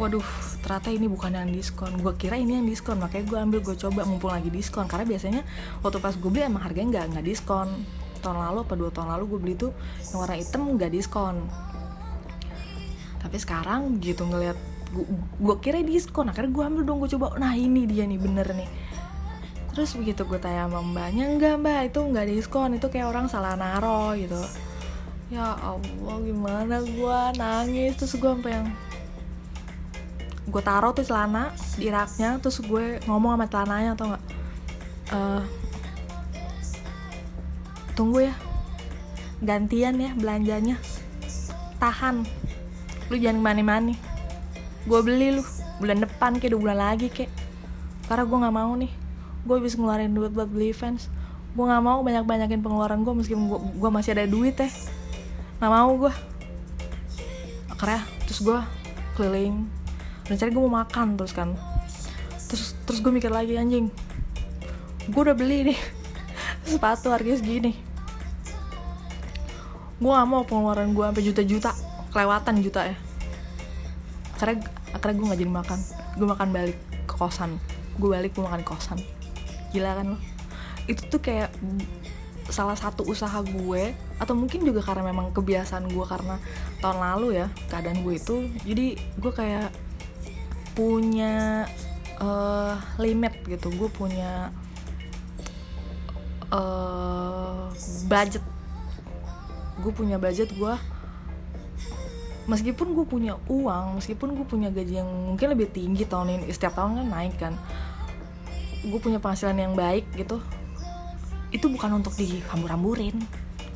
waduh 0.00 0.24
ternyata 0.60 0.92
ini 0.92 1.08
bukan 1.08 1.32
yang 1.32 1.48
diskon. 1.48 1.96
Gue 2.04 2.12
kira 2.20 2.36
ini 2.36 2.60
yang 2.60 2.68
diskon 2.68 3.00
makanya 3.00 3.24
gue 3.24 3.38
ambil 3.40 3.60
gue 3.64 3.76
coba 3.80 4.04
mumpung 4.04 4.32
lagi 4.32 4.52
diskon. 4.52 4.84
Karena 4.84 5.08
biasanya 5.08 5.42
waktu 5.80 5.98
pas 6.04 6.12
gue 6.12 6.28
beli 6.28 6.44
emang 6.44 6.60
harganya 6.68 7.00
nggak 7.00 7.04
nggak 7.16 7.24
diskon 7.24 7.68
tahun 8.20 8.38
lalu 8.38 8.58
apa 8.62 8.74
dua 8.76 8.90
tahun 8.92 9.08
lalu 9.16 9.24
gue 9.26 9.40
beli 9.40 9.54
tuh 9.56 9.72
yang 10.12 10.18
warna 10.20 10.36
hitam 10.36 10.62
nggak 10.76 10.90
diskon. 10.92 11.36
Tapi 13.20 13.36
sekarang 13.36 14.00
gitu 14.00 14.24
ngeliat 14.28 14.56
gue 15.38 15.56
kira 15.62 15.80
diskon 15.86 16.28
akhirnya 16.28 16.50
gue 16.50 16.64
ambil 16.66 16.82
dong 16.82 16.98
gue 16.98 17.10
coba 17.14 17.38
nah 17.38 17.54
ini 17.54 17.88
dia 17.88 18.04
nih 18.04 18.20
bener 18.20 18.46
nih. 18.52 18.68
Terus 19.70 19.94
begitu 19.94 20.26
gue 20.26 20.38
tanya 20.42 20.66
sama 20.66 20.82
mbaknya 20.82 21.24
enggak 21.30 21.54
mbak 21.62 21.80
itu 21.94 22.00
nggak 22.02 22.26
diskon 22.26 22.74
itu 22.74 22.86
kayak 22.90 23.06
orang 23.06 23.30
salah 23.30 23.54
naro 23.54 24.12
gitu. 24.18 24.38
Ya 25.30 25.54
allah 25.54 26.16
gimana 26.26 26.82
gue 26.82 27.18
nangis 27.38 27.94
terus 27.94 28.18
gue 28.18 28.26
sampai 28.26 28.50
yang 28.50 28.66
gue 30.50 30.62
taruh 30.66 30.90
tuh 30.90 31.06
celana 31.06 31.54
di 31.78 31.86
raknya 31.86 32.42
terus 32.42 32.58
gue 32.58 32.98
ngomong 33.06 33.38
sama 33.38 33.46
celananya 33.46 33.90
atau 33.94 34.06
nggak? 34.10 34.24
Uh, 35.10 35.42
tunggu 37.94 38.28
ya. 38.30 38.34
Gantian 39.40 39.96
ya 39.98 40.10
belanjanya. 40.14 40.76
Tahan. 41.80 42.26
Lu 43.10 43.16
jangan 43.18 43.40
mani-mani 43.40 43.94
gue 44.88 45.00
beli 45.04 45.40
lu. 45.40 45.44
Bulan 45.80 46.04
depan 46.04 46.36
kayak 46.36 46.52
dua 46.56 46.60
bulan 46.60 46.78
lagi 46.78 47.08
kayak. 47.08 47.32
Karena 48.08 48.24
gue 48.24 48.38
nggak 48.42 48.56
mau 48.56 48.72
nih. 48.76 48.92
Gue 49.44 49.56
bisa 49.60 49.76
ngeluarin 49.80 50.12
duit 50.12 50.32
buat 50.32 50.48
beli 50.48 50.72
fans. 50.72 51.08
Gue 51.52 51.64
nggak 51.66 51.82
mau 51.82 52.00
banyak 52.00 52.24
banyakin 52.24 52.60
pengeluaran 52.62 53.02
gue 53.02 53.14
meskipun 53.16 53.44
gue 53.74 53.90
masih 53.90 54.14
ada 54.14 54.24
duit 54.28 54.54
teh 54.54 54.70
nggak 55.60 55.76
mau 55.76 55.92
gue 55.92 56.08
akhirnya 57.68 58.00
terus 58.24 58.40
gue 58.40 58.58
keliling. 59.16 59.68
Rencana 60.28 60.50
gue 60.52 60.62
mau 60.62 60.74
makan 60.84 61.18
terus 61.18 61.32
kan. 61.34 61.58
Terus 62.48 62.78
terus 62.86 62.98
gue 63.02 63.12
mikir 63.12 63.32
lagi 63.32 63.58
anjing. 63.58 63.90
Gue 65.10 65.20
udah 65.26 65.36
beli 65.36 65.74
nih 65.74 65.80
sepatu 66.70 67.10
harganya 67.10 67.38
segini. 67.42 67.72
Gue 70.00 70.12
gak 70.14 70.28
mau 70.30 70.46
pengeluaran 70.46 70.94
gue 70.94 71.04
sampai 71.04 71.24
juta-juta. 71.26 71.70
Kelewatan 72.10 72.54
juta 72.62 72.80
ya. 72.88 72.96
Akhirnya 74.38 74.64
akhirnya 74.90 75.14
gue 75.18 75.26
nggak 75.28 75.40
jadi 75.42 75.52
makan. 75.52 75.78
Gue 76.16 76.26
makan 76.30 76.48
balik 76.50 76.78
ke 77.04 77.14
kosan. 77.14 77.60
Gue 78.00 78.08
balik 78.16 78.32
gue 78.32 78.42
makan 78.46 78.62
kosan. 78.64 78.98
Gila 79.70 79.94
kan 79.98 80.16
lo 80.16 80.18
itu 80.90 81.06
tuh 81.06 81.22
kayak 81.22 81.54
salah 82.50 82.74
satu 82.74 83.06
usaha 83.06 83.38
gue 83.46 83.94
atau 84.18 84.34
mungkin 84.34 84.66
juga 84.66 84.82
karena 84.82 85.06
memang 85.06 85.30
kebiasaan 85.30 85.86
gue 85.86 86.02
karena 86.02 86.42
tahun 86.82 86.98
lalu 86.98 87.28
ya 87.38 87.46
keadaan 87.70 88.02
gue 88.02 88.14
itu. 88.18 88.36
Jadi 88.66 88.86
gue 88.98 89.32
kayak 89.32 89.70
punya 90.74 91.66
uh, 92.18 92.74
limit 92.98 93.38
gitu. 93.46 93.70
Gue 93.70 93.86
punya 93.86 94.50
uh, 96.50 97.70
budget. 98.06 98.44
Gue 99.80 99.92
punya 99.96 100.20
budget 100.20 100.52
gue 100.52 100.74
meskipun 102.50 102.98
gue 102.98 103.06
punya 103.06 103.38
uang 103.46 104.02
meskipun 104.02 104.34
gue 104.34 104.42
punya 104.42 104.74
gaji 104.74 104.98
yang 104.98 105.06
mungkin 105.06 105.54
lebih 105.54 105.70
tinggi 105.70 106.02
tahun 106.02 106.42
ini 106.42 106.50
setiap 106.50 106.74
tahun 106.74 106.98
kan 106.98 107.06
naik 107.06 107.34
kan. 107.38 107.54
Gue 108.82 108.98
punya 108.98 109.22
penghasilan 109.22 109.56
yang 109.56 109.74
baik 109.78 110.08
gitu. 110.18 110.42
Itu 111.54 111.70
bukan 111.70 112.02
untuk 112.02 112.18
dihambur-hamburin. 112.18 113.22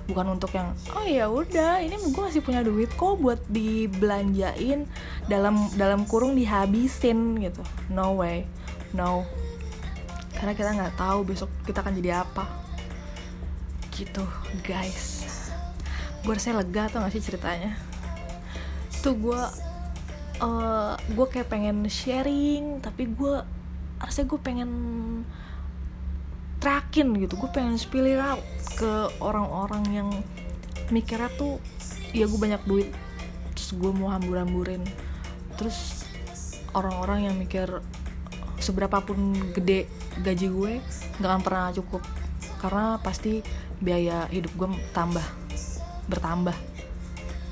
Bukan 0.04 0.36
untuk 0.36 0.52
yang 0.52 0.76
oh 0.92 1.06
ya 1.08 1.32
udah 1.32 1.80
ini 1.80 1.96
gue 1.96 2.22
masih 2.22 2.44
punya 2.44 2.60
duit 2.60 2.92
kok 2.92 3.16
buat 3.16 3.40
dibelanjain 3.48 4.84
dalam 5.32 5.56
dalam 5.80 6.04
kurung 6.04 6.36
dihabisin 6.36 7.40
gitu. 7.40 7.62
No 7.88 8.20
way. 8.20 8.44
No. 8.92 9.24
Karena 10.34 10.52
kita 10.52 10.76
nggak 10.76 10.98
tahu 11.00 11.24
besok 11.24 11.48
kita 11.64 11.80
akan 11.80 11.96
jadi 11.96 12.20
apa 12.20 12.63
gitu 13.94 14.26
guys. 14.66 15.22
Gue 16.26 16.34
rasanya 16.34 16.66
lega 16.66 16.90
tuh 16.90 16.98
gak 17.00 17.12
sih 17.14 17.22
ceritanya? 17.22 17.78
Tuh 19.00 19.14
gue 19.14 19.42
uh, 20.42 20.94
gue 20.98 21.26
kayak 21.30 21.48
pengen 21.48 21.86
sharing 21.86 22.82
tapi 22.82 23.06
gue 23.06 23.40
rasanya 24.02 24.26
gue 24.26 24.40
pengen 24.42 24.70
terakin 26.58 27.14
gitu. 27.22 27.38
Gue 27.38 27.50
pengen 27.54 27.78
spill 27.78 28.10
it 28.10 28.18
out 28.18 28.42
ke 28.74 29.08
orang-orang 29.22 29.84
yang 29.94 30.08
mikirnya 30.90 31.30
tuh 31.38 31.62
ya 32.10 32.26
gue 32.26 32.40
banyak 32.40 32.60
duit 32.66 32.90
terus 33.54 33.70
gue 33.78 33.90
mau 33.94 34.10
hambur-hamburin. 34.10 34.82
Terus 35.54 36.02
orang-orang 36.74 37.30
yang 37.30 37.34
mikir 37.38 37.78
seberapa 38.58 39.04
pun 39.04 39.36
gede 39.54 39.86
gaji 40.24 40.46
gue 40.50 40.72
nggak 41.20 41.30
akan 41.30 41.42
pernah 41.44 41.70
cukup. 41.70 42.02
Karena 42.64 42.96
pasti 42.98 43.44
biaya 43.84 44.26
hidup 44.32 44.52
gue 44.56 44.68
tambah 44.96 45.24
bertambah. 46.08 46.56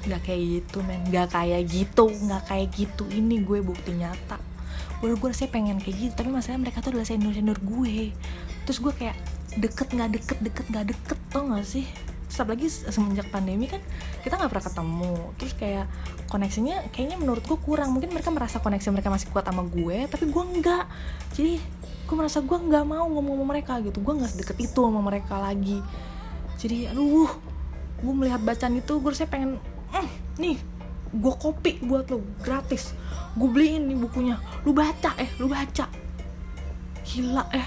Nggak 0.03 0.21
kayak 0.27 0.43
gitu 0.43 0.79
men. 0.83 1.01
Nggak 1.07 1.29
kayak 1.31 1.63
gitu 1.71 2.05
nggak 2.11 2.43
kayak 2.49 2.69
gitu. 2.75 3.05
Ini 3.07 3.45
gue 3.45 3.59
bukti 3.63 3.93
nyata. 3.95 4.41
Gue 4.99 5.15
gue 5.15 5.29
rasanya 5.31 5.51
pengen 5.51 5.79
kayak 5.83 5.97
gitu 5.99 6.15
tapi 6.15 6.31
masalahnya 6.31 6.71
mereka 6.71 6.79
tuh 6.83 6.95
adalah 6.95 7.07
senior 7.07 7.35
senior 7.35 7.59
gue. 7.63 8.11
Terus 8.67 8.79
gue 8.79 8.93
kayak 8.95 9.17
deket 9.59 9.89
nggak 9.93 10.11
deket 10.17 10.39
deket 10.41 10.67
nggak 10.73 10.87
deket 10.97 11.19
tau 11.31 11.45
gak 11.53 11.67
sih? 11.67 11.87
Terus 12.33 12.39
apalagi 12.41 12.67
semenjak 12.73 13.29
pandemi 13.29 13.69
kan 13.69 13.85
kita 14.25 14.41
nggak 14.41 14.51
pernah 14.51 14.67
ketemu. 14.67 15.15
Terus 15.39 15.53
kayak 15.55 15.87
koneksinya 16.33 16.77
kayaknya 16.91 17.17
menurut 17.21 17.45
gue 17.47 17.59
kurang. 17.61 17.95
Mungkin 17.95 18.11
mereka 18.11 18.33
merasa 18.35 18.59
koneksi 18.59 18.89
mereka 18.91 19.13
masih 19.13 19.29
kuat 19.31 19.47
sama 19.47 19.63
gue 19.69 20.09
tapi 20.11 20.25
gue 20.27 20.45
enggak 20.59 20.89
jadi 21.37 21.63
gue 22.03 22.17
merasa 22.19 22.43
gue 22.43 22.59
nggak 22.59 22.85
mau 22.85 23.07
ngomong 23.07 23.39
sama 23.39 23.47
mereka 23.55 23.73
gitu. 23.85 24.03
Gue 24.03 24.15
nggak 24.19 24.33
deket 24.35 24.57
itu 24.59 24.81
sama 24.83 24.99
mereka 24.99 25.39
lagi 25.39 25.79
jadi 26.63 26.95
aduh 26.95 27.27
gue 27.99 28.15
melihat 28.15 28.39
bacaan 28.39 28.79
itu 28.79 29.03
gue 29.03 29.11
rasanya 29.11 29.31
pengen 29.35 29.51
mm, 29.91 30.09
nih 30.39 30.59
gue 31.13 31.35
kopi 31.37 31.83
buat 31.85 32.09
lo 32.09 32.25
gratis. 32.41 32.97
Gue 33.37 33.51
beliin 33.51 33.85
nih 33.91 33.99
bukunya. 33.99 34.41
Lu 34.65 34.73
baca 34.73 35.13
eh 35.19 35.29
lu 35.43 35.51
baca. 35.51 35.91
Gila 37.03 37.45
eh 37.51 37.67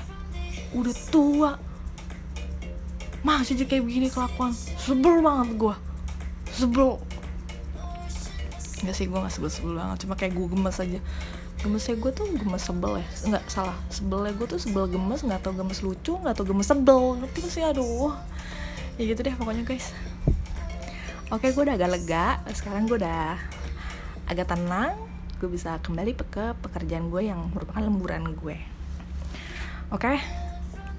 udah 0.71 0.95
tua. 1.12 1.51
Masih 3.21 3.60
aja 3.60 3.65
kayak 3.67 3.84
begini 3.84 4.08
kelakuan. 4.10 4.55
Sebel 4.79 5.19
banget 5.19 5.60
gue 5.60 5.75
sebel. 6.55 6.97
Gak 8.86 8.95
sih 8.95 9.05
gue 9.12 9.19
gak 9.19 9.34
sebel-sebel 9.34 9.75
banget. 9.75 10.08
Cuma 10.08 10.15
kayak 10.15 10.34
gue 10.39 10.47
gemes 10.55 10.77
aja. 10.79 10.99
Gemesnya 11.60 11.99
gue 11.99 12.12
tuh 12.15 12.25
gemes 12.31 12.63
sebel 12.63 13.03
ya. 13.03 13.08
Nggak 13.27 13.43
salah. 13.51 13.77
Sebelnya 13.91 14.31
gue 14.34 14.47
tuh 14.47 14.60
sebel 14.62 14.88
gemes 14.88 15.21
nggak 15.21 15.41
tau 15.43 15.53
gemes 15.53 15.84
lucu 15.84 16.15
nggak 16.15 16.34
tau 16.34 16.45
gemes 16.47 16.65
sebel. 16.65 17.19
Ngerti 17.19 17.41
sih? 17.45 17.65
Aduh 17.65 18.15
ya 18.95 19.03
gitu 19.12 19.21
deh 19.27 19.36
pokoknya 19.36 19.63
guys. 19.67 19.91
Oke 21.34 21.51
gue 21.51 21.63
udah 21.65 21.75
agak 21.75 21.89
lega. 21.89 22.27
Sekarang 22.53 22.86
gue 22.86 23.01
udah 23.01 23.36
agak 24.29 24.45
tenang. 24.45 24.95
Gue 25.41 25.51
bisa 25.51 25.81
kembali 25.84 26.15
ke 26.15 26.55
pekerjaan 26.63 27.12
gue 27.12 27.27
yang 27.27 27.51
merupakan 27.51 27.81
lemburan 27.81 28.31
gue. 28.38 28.58
Oke? 29.91 30.21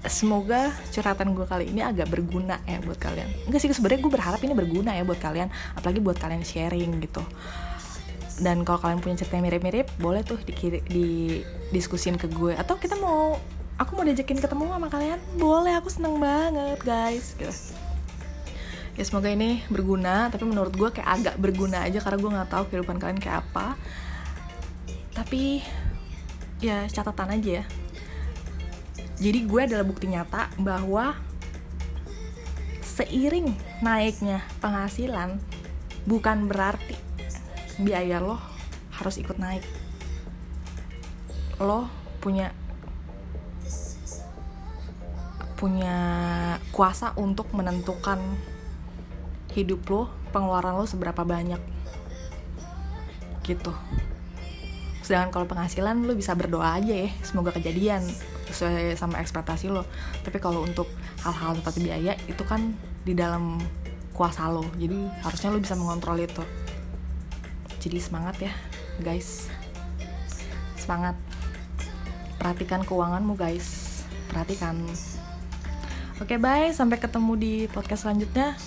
Semoga 0.05 0.71
curhatan 0.93 1.33
gue 1.33 1.47
kali 1.49 1.73
ini 1.73 1.81
agak 1.81 2.11
berguna 2.11 2.61
ya 2.69 2.77
buat 2.85 3.01
kalian. 3.01 3.27
Enggak 3.49 3.59
sih 3.65 3.71
sebenarnya 3.73 4.03
gue 4.03 4.13
berharap 4.13 4.39
ini 4.45 4.53
berguna 4.53 4.93
ya 4.93 5.01
buat 5.07 5.17
kalian. 5.17 5.49
Apalagi 5.73 5.99
buat 6.03 6.21
kalian 6.21 6.45
sharing 6.45 7.01
gitu. 7.01 7.23
Dan 8.37 8.61
kalau 8.61 8.77
kalian 8.77 9.01
punya 9.01 9.17
cerita 9.17 9.41
mirip-mirip 9.41 9.89
boleh 9.97 10.21
tuh 10.21 10.37
dikiri, 10.37 10.85
di 10.85 11.41
diskusin 11.73 12.19
ke 12.19 12.29
gue. 12.29 12.53
Atau 12.53 12.77
kita 12.77 12.93
mau 12.99 13.41
aku 13.81 13.91
mau 13.97 14.05
diajakin 14.05 14.37
ketemu 14.37 14.69
sama 14.69 14.87
kalian? 14.91 15.19
Boleh 15.39 15.73
aku 15.79 15.89
seneng 15.89 16.21
banget 16.21 16.77
guys. 16.85 17.33
Gitu 17.39 17.86
ya 18.97 19.03
semoga 19.05 19.29
ini 19.29 19.61
berguna 19.69 20.33
tapi 20.33 20.43
menurut 20.49 20.73
gue 20.73 20.89
kayak 20.89 21.09
agak 21.21 21.35
berguna 21.37 21.85
aja 21.85 22.01
karena 22.01 22.17
gue 22.17 22.31
nggak 22.33 22.49
tahu 22.49 22.63
kehidupan 22.73 22.97
kalian 22.97 23.21
kayak 23.21 23.45
apa 23.45 23.77
tapi 25.13 25.61
ya 26.57 26.89
catatan 26.89 27.37
aja 27.37 27.61
ya 27.61 27.65
jadi 29.17 29.39
gue 29.45 29.61
adalah 29.65 29.85
bukti 29.85 30.09
nyata 30.09 30.49
bahwa 30.61 31.17
seiring 32.81 33.53
naiknya 33.81 34.41
penghasilan 34.57 35.37
bukan 36.09 36.49
berarti 36.49 36.97
biaya 37.77 38.17
lo 38.17 38.41
harus 38.93 39.21
ikut 39.21 39.37
naik. 39.37 39.61
Lo 41.61 41.89
punya 42.21 42.53
punya 45.57 45.97
kuasa 46.69 47.17
untuk 47.17 47.49
menentukan 47.53 48.21
hidup 49.57 49.81
lo, 49.89 50.13
pengeluaran 50.29 50.77
lo 50.77 50.85
seberapa 50.85 51.25
banyak. 51.25 51.57
Gitu. 53.41 53.73
Sedangkan 55.01 55.31
kalau 55.33 55.47
penghasilan 55.49 56.03
lo 56.05 56.13
bisa 56.13 56.37
berdoa 56.37 56.77
aja 56.77 56.93
ya, 56.93 57.09
semoga 57.25 57.55
kejadian 57.55 58.03
sesuai 58.51 58.93
sama 58.99 59.17
ekspektasi 59.23 59.73
lo. 59.73 59.87
Tapi 60.21 60.37
kalau 60.37 60.61
untuk 60.61 60.85
hal-hal 61.25 61.57
seperti 61.57 61.89
biaya 61.89 62.13
itu 62.29 62.43
kan 62.45 62.75
di 63.01 63.17
dalam 63.17 63.57
kuasa 64.13 64.51
lo. 64.51 64.67
Jadi 64.75 65.09
harusnya 65.23 65.49
lo 65.49 65.59
bisa 65.63 65.73
mengontrol 65.79 66.19
itu. 66.21 66.43
Jadi 67.81 67.97
semangat 68.03 68.35
ya 68.43 68.53
guys. 69.01 69.47
Semangat. 70.75 71.15
Perhatikan 72.37 72.83
keuanganmu 72.83 73.33
guys. 73.39 74.01
Perhatikan. 74.29 74.75
Oke 76.19 76.35
bye. 76.35 76.69
Sampai 76.75 76.99
ketemu 76.99 77.33
di 77.39 77.53
podcast 77.71 78.05
selanjutnya 78.05 78.59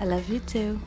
I 0.00 0.04
love 0.04 0.30
you 0.30 0.38
too 0.40 0.80